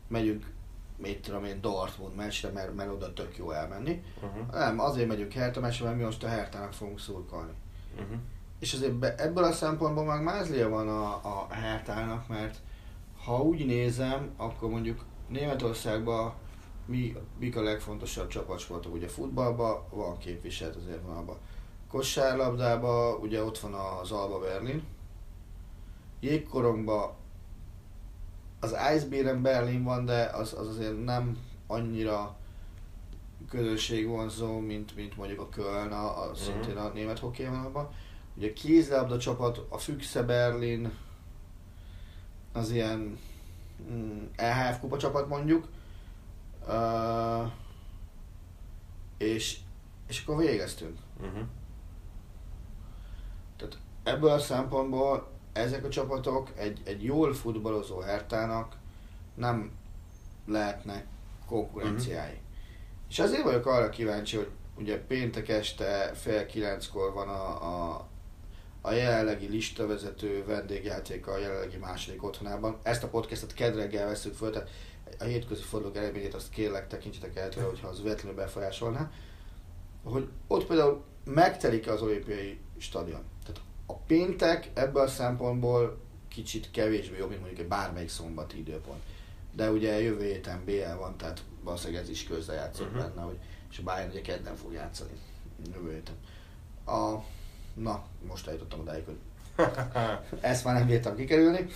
[0.08, 0.52] megyünk,
[0.98, 4.04] mit tudom én, Dortmund meccsre, mert, mert oda tök jó elmenni.
[4.22, 4.52] Uh-huh.
[4.52, 7.52] Nem, azért megyünk Hertha meccsre, mert mi most a Hertának fogunk szurkolni.
[7.96, 8.18] Uh-huh.
[8.60, 12.62] És azért be, ebből a szempontból meg mázlia van a, a Hertának, mert
[13.26, 16.34] ha úgy nézem, akkor mondjuk Németországban
[16.86, 18.94] mi, mik a legfontosabb csapatsportok?
[18.94, 21.38] Ugye futballban van képviselt azért van abban.
[21.90, 24.84] Kosárlabdában ugye ott van az Alba Berlin.
[26.20, 27.14] Jégkorongban
[28.60, 31.38] az Eisbären Berlin van, de az, az azért nem
[31.68, 32.36] annyira
[33.52, 37.90] közönségvonzó, mint, mint mondjuk a Köln, a, a szintén a német hockeyvonalban.
[38.36, 40.92] Ugye a kézilabda csapat, a Füchse Berlin,
[42.54, 43.20] az ilyen
[43.92, 45.68] mm, EHF kupa csapat mondjuk.
[46.68, 47.52] Uh,
[49.18, 49.60] és,
[50.08, 50.98] és akkor végeztünk.
[51.20, 51.48] Uh-huh.
[53.58, 58.76] Tehát ebből a szempontból ezek a csapatok egy, egy jól futballozó Hertának
[59.34, 59.72] nem
[60.46, 61.06] lehetnek
[61.46, 62.32] konkurenciái.
[62.32, 62.51] Mhm.
[63.12, 64.48] És azért vagyok arra kíváncsi, hogy
[64.78, 68.08] ugye péntek este fél kilenckor van a, a,
[68.82, 72.78] a jelenlegi listavezető vendégjátéka a jelenlegi második otthonában.
[72.84, 74.70] Ezt a podcastot kedreggel veszük föl, tehát
[75.20, 79.12] a hétközi fordulók eredményét azt kérlek tekintsetek el tőle, hogyha az véletlenül befolyásolná.
[80.04, 83.24] Hogy ott például megtelik az olimpiai stadion.
[83.46, 85.98] Tehát a péntek ebből a szempontból
[86.28, 89.02] kicsit kevésbé jó, mint mondjuk egy bármelyik szombati időpont.
[89.56, 93.02] De ugye jövő héten BL van, tehát valószínűleg ez is közrejátszott uh-huh.
[93.02, 93.38] benne, hogy,
[93.72, 95.12] és a Bayern ugye kedden fog játszani
[95.74, 96.16] jövő héten.
[96.86, 97.24] A,
[97.74, 99.18] na, most eljutottam odáig, hogy
[100.42, 101.68] ezt már nem bírtam kikerülni.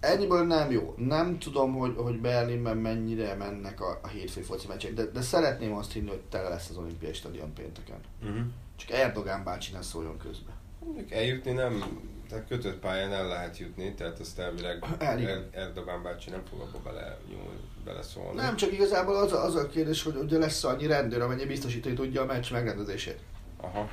[0.00, 0.94] Ennyiből nem jó.
[0.96, 5.74] Nem tudom, hogy, hogy Berlinben mennyire mennek a, a hétfői foci meccsek, de, de szeretném
[5.74, 7.98] azt hinni, hogy tele lesz az olimpiai stadion pénteken.
[8.22, 8.46] Uh-huh.
[8.76, 10.50] Csak Erdogán bácsi ne szóljon közbe.
[10.84, 12.00] Mondjuk eljutni nem,
[12.34, 16.60] tehát kötött pályán el lehet jutni, tehát azt elvileg El, er, Erdogan bácsi nem fog
[16.60, 17.52] abba bele nyúl,
[17.84, 18.40] beleszólni.
[18.40, 21.94] Nem, csak igazából az a, az a kérdés, hogy ugye lesz annyi rendőr, amennyi biztosítani
[21.94, 23.18] tudja a meccs megrendezését.
[23.60, 23.88] Aha.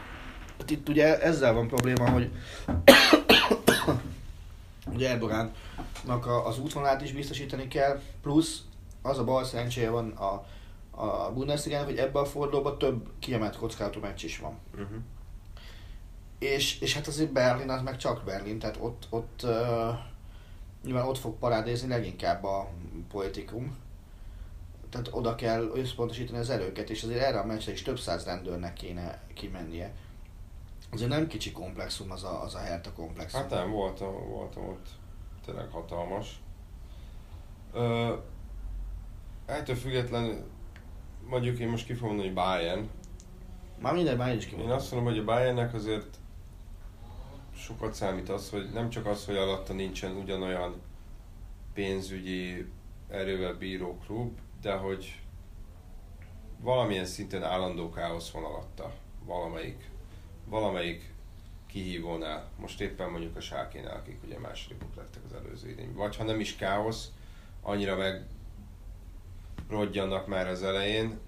[0.58, 2.32] Hát itt ugye ezzel van probléma, hogy
[4.94, 8.62] ugye Erdogánnak a, az útvonalát is biztosítani kell, plusz
[9.02, 10.46] az a bal szerencséje van a,
[11.04, 14.58] a Bundesligának, hogy ebben a fordulóban több kiemelt kockázatú meccs is van.
[14.74, 14.98] Uh-huh.
[16.42, 19.98] És, és hát azért Berlin az meg csak Berlin, tehát ott, ott uh,
[20.84, 22.70] nyilván ott fog parádézni leginkább a
[23.12, 23.78] politikum.
[24.90, 28.74] Tehát oda kell összpontosítani az erőket, és azért erre a meccsre is több száz rendőrnek
[28.74, 29.94] kéne kimennie.
[30.92, 33.42] Azért nem kicsi komplexum az a, az a Hertha komplexum.
[33.42, 34.88] Hát nem, voltam, voltam ott
[35.46, 36.42] tényleg hatalmas.
[37.74, 38.14] Ö,
[39.46, 40.44] ettől függetlenül
[41.30, 42.90] mondjuk én most ki fogom mondani, hogy Bayern.
[43.80, 44.76] Már minden, én is Én kimondom.
[44.76, 46.20] azt mondom, hogy a Bayernnek azért
[47.62, 50.82] sokat számít az, hogy nem csak az, hogy alatta nincsen ugyanolyan
[51.74, 52.66] pénzügyi
[53.10, 55.22] erővel bíró klub, de hogy
[56.60, 58.94] valamilyen szinten állandó káosz van alatta
[59.26, 59.90] valamelyik,
[60.46, 61.14] valamelyik
[61.68, 62.50] kihívónál.
[62.58, 65.96] Most éppen mondjuk a Sákénál, akik ugye másodikok lettek az előző idényben.
[65.96, 67.12] Vagy ha nem is káosz,
[67.62, 68.26] annyira meg
[69.70, 71.20] rodjannak már az elején,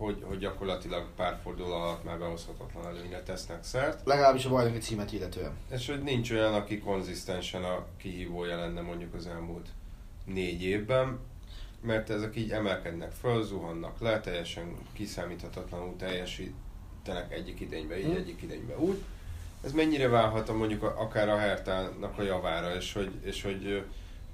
[0.00, 4.06] hogy, hogy gyakorlatilag pár forduló alatt már behozhatatlan előnyre tesznek szert.
[4.06, 5.52] Legalábbis a bajnoki címet illetően.
[5.70, 9.68] És hogy nincs olyan, aki konzisztensen a kihívója lenne mondjuk az elmúlt
[10.24, 11.18] négy évben,
[11.82, 18.16] mert ezek így emelkednek föl, zuhannak le, teljesen kiszámíthatatlanul teljesítenek egyik idénybe így, Hmm.
[18.16, 19.02] egyik idénybe úgy.
[19.64, 23.84] Ez mennyire válhat a, mondjuk a, akár a Hertának a javára, és hogy, és hogy,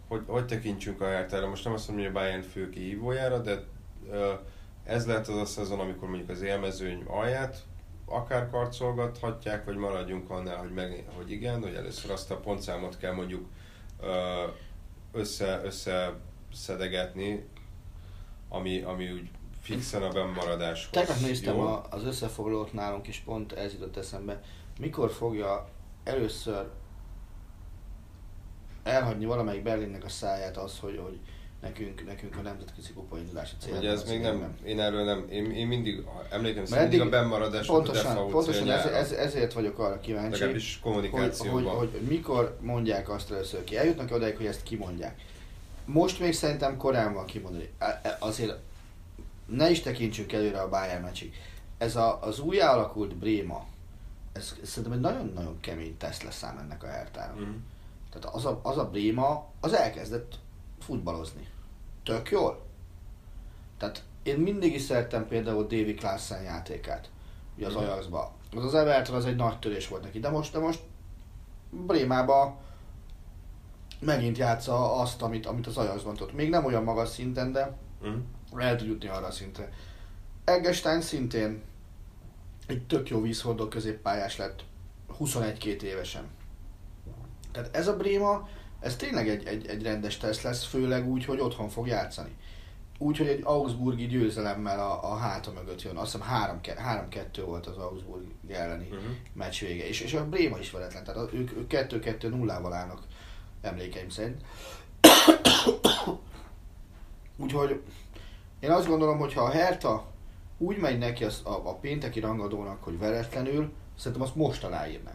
[0.08, 1.48] hogy, hogy tekintsünk a Hertára.
[1.48, 3.64] Most nem azt mondom, hogy a Bayern fő kihívójára, de
[4.10, 4.32] ö,
[4.86, 7.64] ez lehet az a szezon, amikor mondjuk az élmezőny alját
[8.04, 13.12] akár karcolgathatják, vagy maradjunk annál, hogy, meg, hogy igen, hogy először azt a pontszámot kell
[13.12, 13.48] mondjuk
[14.00, 14.44] ö,
[15.12, 17.48] össze, összeszedegetni,
[18.48, 19.30] ami, ami úgy
[19.60, 21.62] fixen a bennmaradáshoz Tegnap néztem jó.
[21.62, 24.42] a, az összefoglalót nálunk, és pont ez jutott eszembe.
[24.78, 25.68] Mikor fogja
[26.04, 26.68] először
[28.82, 31.20] elhagyni valamelyik Berlinnek a száját az, hogy, hogy
[31.60, 33.74] nekünk, nekünk a nemzetközi kupa indulási cél.
[33.74, 37.66] Hogy ez még nem, én erről nem, én, én mindig, szerint Mert mindig a bennmaradás
[37.66, 41.62] Pontosan, pontosan ez, ez, ezért vagyok arra kíváncsi, legalábbis hogy, kommunikációban.
[41.62, 43.76] hogy, hogy mikor mondják azt először ki.
[43.76, 45.20] Eljutnak odáig, hogy ezt kimondják.
[45.84, 47.70] Most még szerintem korán van kimondani.
[47.78, 48.54] E- e- Azért
[49.46, 51.34] ne is tekintsünk előre a Bayern meccsig.
[51.78, 53.66] Ez a, az újjá alakult Bréma,
[54.32, 57.40] ez, ez szerintem egy nagyon-nagyon kemény teszt lesz ám ennek a Hertának.
[57.40, 57.50] Mhm.
[58.12, 60.34] Tehát az a, az a Bréma, az elkezdett
[60.80, 61.48] futballozni.
[62.02, 62.64] Tök jól.
[63.78, 67.10] Tehát én mindig is szerettem például Davy Klaassen játékát,
[67.56, 67.82] ugye az Mhm.
[67.82, 68.32] Ajaxba.
[68.56, 70.80] Az az Everton az egy nagy törés volt neki, de most, de most
[71.70, 72.60] Brémába
[74.00, 76.34] megint játsza azt, amit, amit az Ajaxban tudott.
[76.34, 78.16] Még nem olyan magas szinten, de Mhm.
[78.56, 79.72] el tud jutni arra a szintre.
[80.44, 81.62] Eggestein szintén
[82.66, 84.64] egy tök jó vízhordó középpályás lett
[85.18, 86.24] 21-2 évesen.
[87.52, 88.48] Tehát ez a Bréma,
[88.86, 92.36] ez tényleg egy, egy, egy rendes teszt lesz, főleg úgy, hogy otthon fog játszani.
[92.98, 95.96] Úgy, hogy egy Augsburgi győzelemmel a, a háta mögött jön.
[95.96, 96.28] Azt hiszem
[97.10, 98.98] 3-2 volt az Augsburg elleni Mhm.
[99.32, 99.88] meccs vége.
[99.88, 103.02] És, és a Bréma is veretlen, tehát ők, ők 2-2 nullával állnak
[103.62, 104.40] emlékeim szerint.
[107.36, 107.82] Úgyhogy
[108.60, 110.06] én azt gondolom, hogy ha a Herta
[110.58, 115.14] úgy megy neki az, a, a pénteki rangadónak, hogy veretlenül, szerintem azt most aláírnak.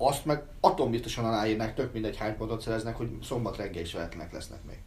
[0.00, 4.64] Azt meg atombiztosan aláírnák, tök mindegy hány pontot szereznek, hogy szombat reggel is veretlenek lesznek
[4.64, 4.78] még.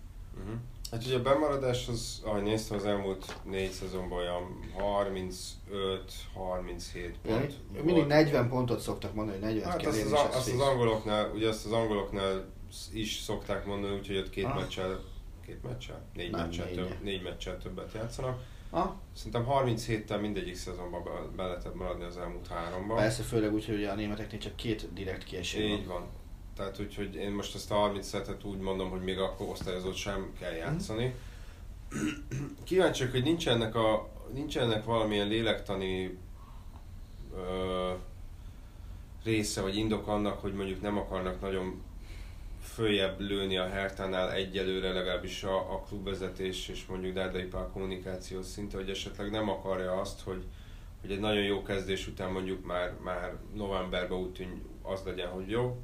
[0.43, 0.53] Mhm.
[0.91, 4.43] Hát ugye a bemaradás az, ahogy néztem az elmúlt négy szezonban olyan
[6.35, 7.53] 35-37 pont.
[7.73, 8.07] Mindig volt.
[8.07, 10.59] 40 pontot szoktak mondani, hogy 40 Hát azt az, azt az fix.
[10.61, 12.45] angoloknál, ugye azt az angoloknál
[12.93, 14.55] is szokták mondani, úgyhogy ott két Ah.
[14.55, 14.99] meccsel,
[15.45, 16.01] két meccsel?
[16.13, 16.75] Négy Nem, meccsel, négy.
[16.75, 18.41] több, négy meccsel többet játszanak.
[18.73, 22.97] Ah, Szerintem 37-tel mindegyik szezonban be, be lehetett maradni az elmúlt háromban.
[22.97, 26.07] persze, főleg úgy, hogy a németeknél csak két direkt kiesés Így van.
[26.55, 30.33] Tehát úgyhogy én most ezt a 30 et úgy mondom, hogy még akkor osztályozott sem
[30.39, 31.15] kell játszani.
[32.63, 36.17] Kíváncsi vagyok, hogy nincs ennek, a, nincs ennek valamilyen lélektani
[37.35, 37.91] ö,
[39.23, 41.81] része, vagy indok annak, hogy mondjuk nem akarnak nagyon
[42.61, 48.77] följebb lőni a Hertánál egyelőre legalábbis a, a klubvezetés és mondjuk Dárdai Pál kommunikáció szinte,
[48.77, 50.43] hogy esetleg nem akarja azt, hogy,
[51.01, 55.49] hogy egy nagyon jó kezdés után mondjuk már, már novemberben úgy tűn, az legyen, hogy
[55.49, 55.81] jó,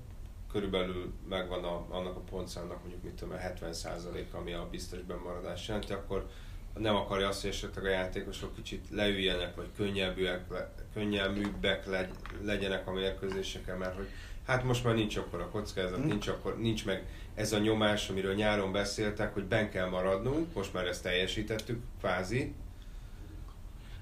[0.51, 5.93] körülbelül megvan a, annak a pontszámnak mondjuk mit tudom, 70% ami a biztos bemaradás jelenti,
[5.93, 6.29] akkor
[6.77, 12.09] nem akarja azt, hogy esetleg a játékosok kicsit leüljenek, vagy könnyebbűek, le, könnyelműbbek legy,
[12.41, 14.07] legyenek a mérkőzéseken, mert hogy
[14.47, 16.07] hát most már nincs akkor a kockázat, Mm.
[16.07, 20.73] nincs, akkor, nincs meg ez a nyomás, amiről nyáron beszéltek, hogy ben kell maradnunk, most
[20.73, 22.53] már ezt teljesítettük, kvázi.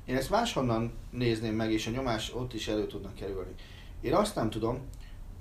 [0.06, 3.54] Én ezt máshonnan nézném meg, és a nyomás ott is elő tudnak kerülni.
[4.02, 4.90] Én azt nem tudom,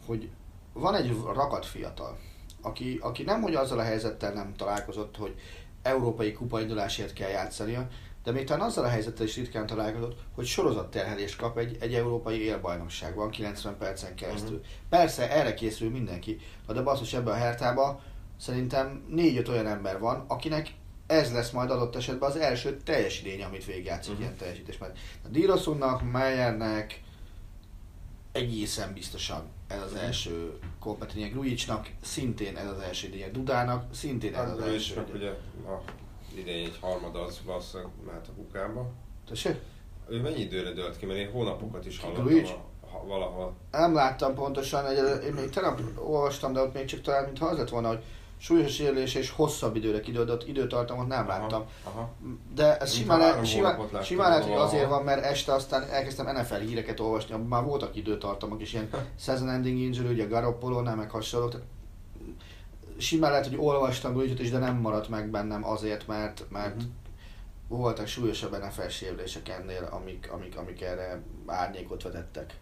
[0.07, 0.29] hogy
[0.73, 2.19] van egy rakat fiatal,
[2.61, 5.35] aki, aki nem hogy azzal a helyzettel nem találkozott, hogy
[5.83, 7.89] európai kupaindulásért kell játszania,
[8.25, 12.41] de még talán azzal a helyzettel is ritkán találkozott, hogy sorozatterhelést kap egy, egy európai
[12.43, 14.57] élbajnokságban 90 percen keresztül.
[14.57, 14.73] Uh-huh.
[14.89, 18.01] Persze, erre készül mindenki, de basszus ebbe a hertába
[18.37, 20.75] Szerintem négy-öt olyan ember van, akinek
[21.07, 24.25] ez lesz majd adott esetben az első teljes idénye, amit végigjátszik uh-huh.
[24.25, 24.79] ilyen teljesítés.
[24.79, 27.03] Mert a Diroszunnak, Meyernek
[28.33, 31.33] egészen biztosan ez az első kompetények.
[31.33, 33.31] Grujicsnak szintén ez az első idénye.
[33.31, 35.17] Dudának szintén ez Hát az is, első idénye.
[35.17, 35.31] ugye
[35.71, 35.83] a
[36.39, 38.91] idén egy harmada az valószínűleg mehet a kukába.
[39.29, 39.57] Tessék?
[40.09, 41.07] Ő mennyi időre dölt ki?
[41.07, 42.61] Mert én hónapokat is hallottam
[42.93, 43.55] a, valahol.
[43.71, 47.59] Nem láttam pontosan, egy, én még tegnap olvastam, de ott még csak talán, mintha az
[47.59, 48.03] lett volna, hogy
[48.39, 51.65] súlyos sérülés és hosszabb időre kidődött időtartamot nem láttam.
[51.85, 52.11] Aha, aha.
[52.55, 56.55] De ez simán, le, simán, simán lehet, hogy azért van, mert este aztán elkezdtem NFL
[56.55, 61.51] híreket olvasni, már voltak időtartamok is, ilyen season ending injury, ugye garoppolo meg hasonlók.
[61.51, 61.67] Tehát
[62.99, 66.85] simán lehet, hogy olvastam Grujicsot is, de nem maradt meg bennem azért, mert, mert Mhm.
[67.69, 72.55] voltak súlyosabb NFL sérülések ennél, amik, amik, amik erre árnyékot vetettek.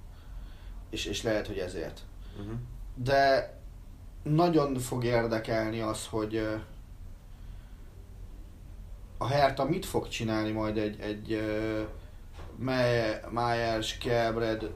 [0.90, 2.00] És, és lehet, hogy ezért.
[2.40, 2.54] Uh-huh.
[2.94, 3.52] De
[4.22, 6.48] nagyon fog érdekelni az, hogy
[9.18, 11.42] a Hertha mit fog csinálni majd egy, egy
[13.30, 14.70] Myers, Kelbred,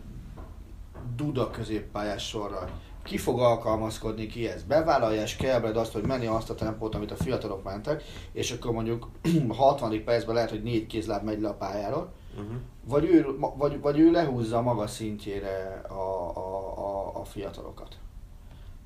[1.17, 2.71] Duda középpályás sorral.
[3.07, 4.63] Ki fog alkalmazkodni ki ez?
[4.63, 8.03] Bevállalja és Kelbred azt, hogy menni azt a tempót, amit a fiatalok mentek,
[8.33, 9.09] és akkor mondjuk
[9.49, 10.05] 60.
[10.05, 12.57] percben lehet, hogy négy kézláb megy le a pályáról, Uh-huh.
[12.85, 13.27] vagy ő,
[13.57, 17.97] vagy, vagy ő lehúzza maga szintjére a, a, a, a fiatalokat.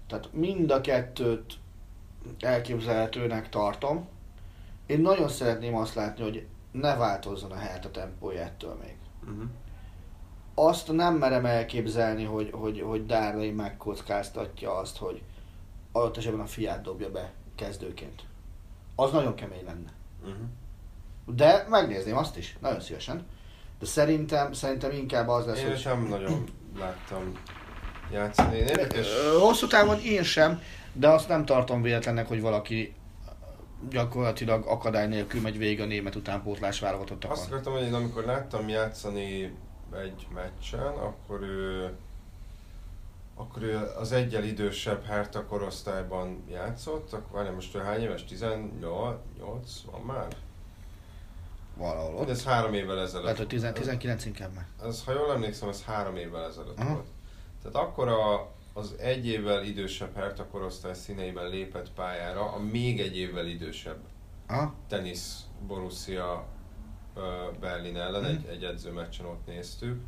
[0.07, 1.55] Tehát mind a kettőt
[2.41, 4.09] elképzelhetőnek tartom.
[4.87, 8.97] Én nagyon szeretném azt látni, hogy ne változzon a Hertha tempója ettől még.
[9.23, 9.49] Uh-huh.
[10.63, 15.23] Azt nem merem elképzelni, hogy, hogy, hogy Darley megkockáztatja azt, hogy
[15.93, 18.23] adott esetben a fiát dobja be kezdőként.
[18.95, 19.93] Az nagyon kemény lenne.
[20.21, 21.37] Uh-huh.
[21.37, 23.27] De megnézném azt is, nagyon szívesen.
[23.79, 25.75] De szerintem, szerintem inkább az lesz, Én hogy...
[25.75, 26.45] is nem nagyon
[26.79, 27.33] láttam
[28.13, 28.57] játszani.
[28.57, 29.07] Én érdekes.
[29.41, 32.95] Hosszú távon én sem, de azt nem tartom véletlennek, hogy valaki
[33.91, 37.45] gyakorlatilag akadály nélkül megy végig a német utánpótlás Azt válogatottakon.
[37.47, 39.53] akartam, hogy én amikor láttam játszani
[39.95, 41.93] egy meccsen, akkor ő,
[43.35, 48.25] akkor ő az egyel idősebb Hertha korosztályban játszott, akkor várjál, most ő hány éves?
[48.25, 50.37] 18 van már?
[51.77, 52.29] Valahol ott.
[52.29, 53.23] Ez három évvel ezelőtt.
[53.23, 54.67] Lehet, hogy 10, 19 inkább már.
[54.83, 56.93] Ez, ha jól emlékszem, ez három évvel ezelőtt Aha.
[56.93, 57.07] volt.
[57.63, 63.17] Tehát akkor a, az egy évvel idősebb Hertha korosztály színeiben lépett pályára a még egy
[63.17, 63.99] évvel idősebb
[64.47, 64.75] Aha.
[64.89, 66.47] tenisz Borussia
[67.61, 70.01] Berlin ellen, egy, egy edzőmeccsen ott néztük,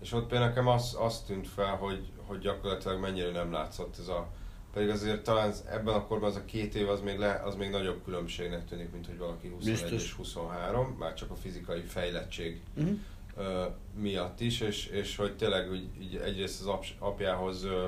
[0.00, 4.08] és ott például nekem az, az tűnt fel, hogy, hogy gyakorlatilag mennyire nem látszott ez
[4.08, 4.28] a
[4.72, 7.70] pedig azért talán ebben a korban az a két év az még, le, az még
[7.70, 10.04] nagyobb különbségnek tűnik, mint hogy valaki 21 Biztos.
[10.04, 12.98] és 23, már csak a fizikai fejlettség Uh-huh.
[13.36, 17.86] ö, miatt is, és, és hogy tényleg úgy, így egyrészt az ap, apjához ö,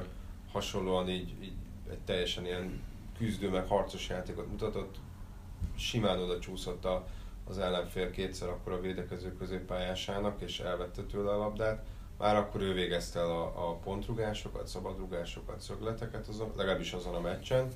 [0.53, 1.53] hasonlóan így, így
[1.91, 2.83] egy teljesen ilyen
[3.19, 4.95] küzdő meg harcos játékot mutatott,
[5.77, 7.07] simán oda csúszott a,
[7.49, 11.85] az ellenfél kétszer akkor a védekező középpályásának, és elvette tőle a labdát.
[12.19, 17.69] Már akkor ő végezte el a, a pontrugásokat, szabadrugásokat, szögleteket, azon, legalábbis azon a meccsen,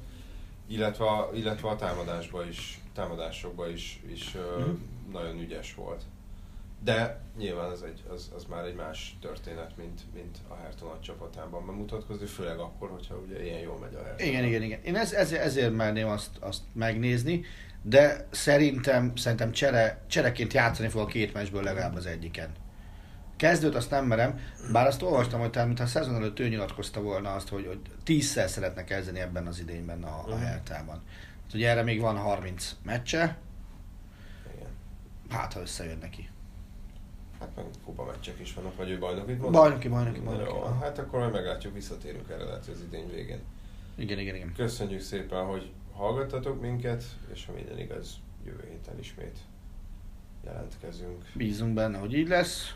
[0.67, 4.71] illetve a, illetve a támadásba is, támadásokba is, is ö, Mhm.
[5.13, 6.03] nagyon ügyes volt.
[6.85, 11.01] De nyilván az, egy, az, az már egy más történet, mint, mint a Hertha nagy
[11.01, 14.25] csapatában bemutatkozni, főleg akkor, hogyha ugye ilyen jól megy a Hertha.
[14.27, 14.81] Igen, igen, igen.
[14.83, 17.45] Én ez, ez, ezért merném azt, azt megnézni,
[17.89, 22.49] de szerintem, szerintem csere, csereként játszani fog a két meccsből legalább az egyiken.
[23.37, 24.41] Kezdőt azt nem merem,
[24.73, 27.81] bár azt olvastam, hogy talán mintha a szezon előtt ő nyilatkozta volna azt, hogy, hogy
[28.05, 30.45] tízszer szeretne kezdeni ebben az idényben a, a Mhm.
[30.45, 31.03] Hertában.
[31.43, 33.37] Hát ugye erre még van 30 meccse,
[35.31, 36.29] hát ha összejön neki.
[37.41, 39.53] Hát meg kupa meccsek is vannak, vagy ő bajnokit mond?
[39.53, 40.51] Bajnoki, bajnoki, bajnoki.
[40.51, 43.41] Jó, hát akkor majd meglátjuk, visszatérünk erre lehet, az idény végén.
[43.97, 44.53] Igen, igen, igen.
[44.57, 49.39] Köszönjük szépen, hogy hallgattatok minket, és ha minden igaz, jövő héten ismét
[50.45, 51.25] jelentkezünk.
[51.35, 52.75] Bízunk benne, hogy így lesz,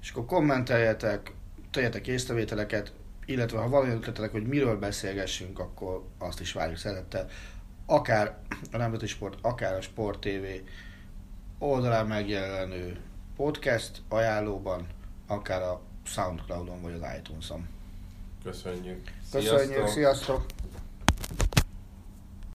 [0.00, 1.32] és akkor kommenteljetek,
[1.70, 2.92] tegyetek észrevételeket,
[3.24, 7.28] illetve ha valami ötletetek, hogy miről beszélgessünk, akkor azt is várjuk szeretettel.
[7.86, 8.38] Akár
[8.72, 10.44] a Nemzeti Sport, akár a Sport TV
[11.58, 13.00] oldalán megjelenő
[13.36, 14.86] podcast ajánlóban,
[15.26, 17.68] akár a Soundcloudon vagy az iTunes-on.
[18.42, 19.12] Köszönjük.
[19.30, 20.44] Köszönjük, sziasztok!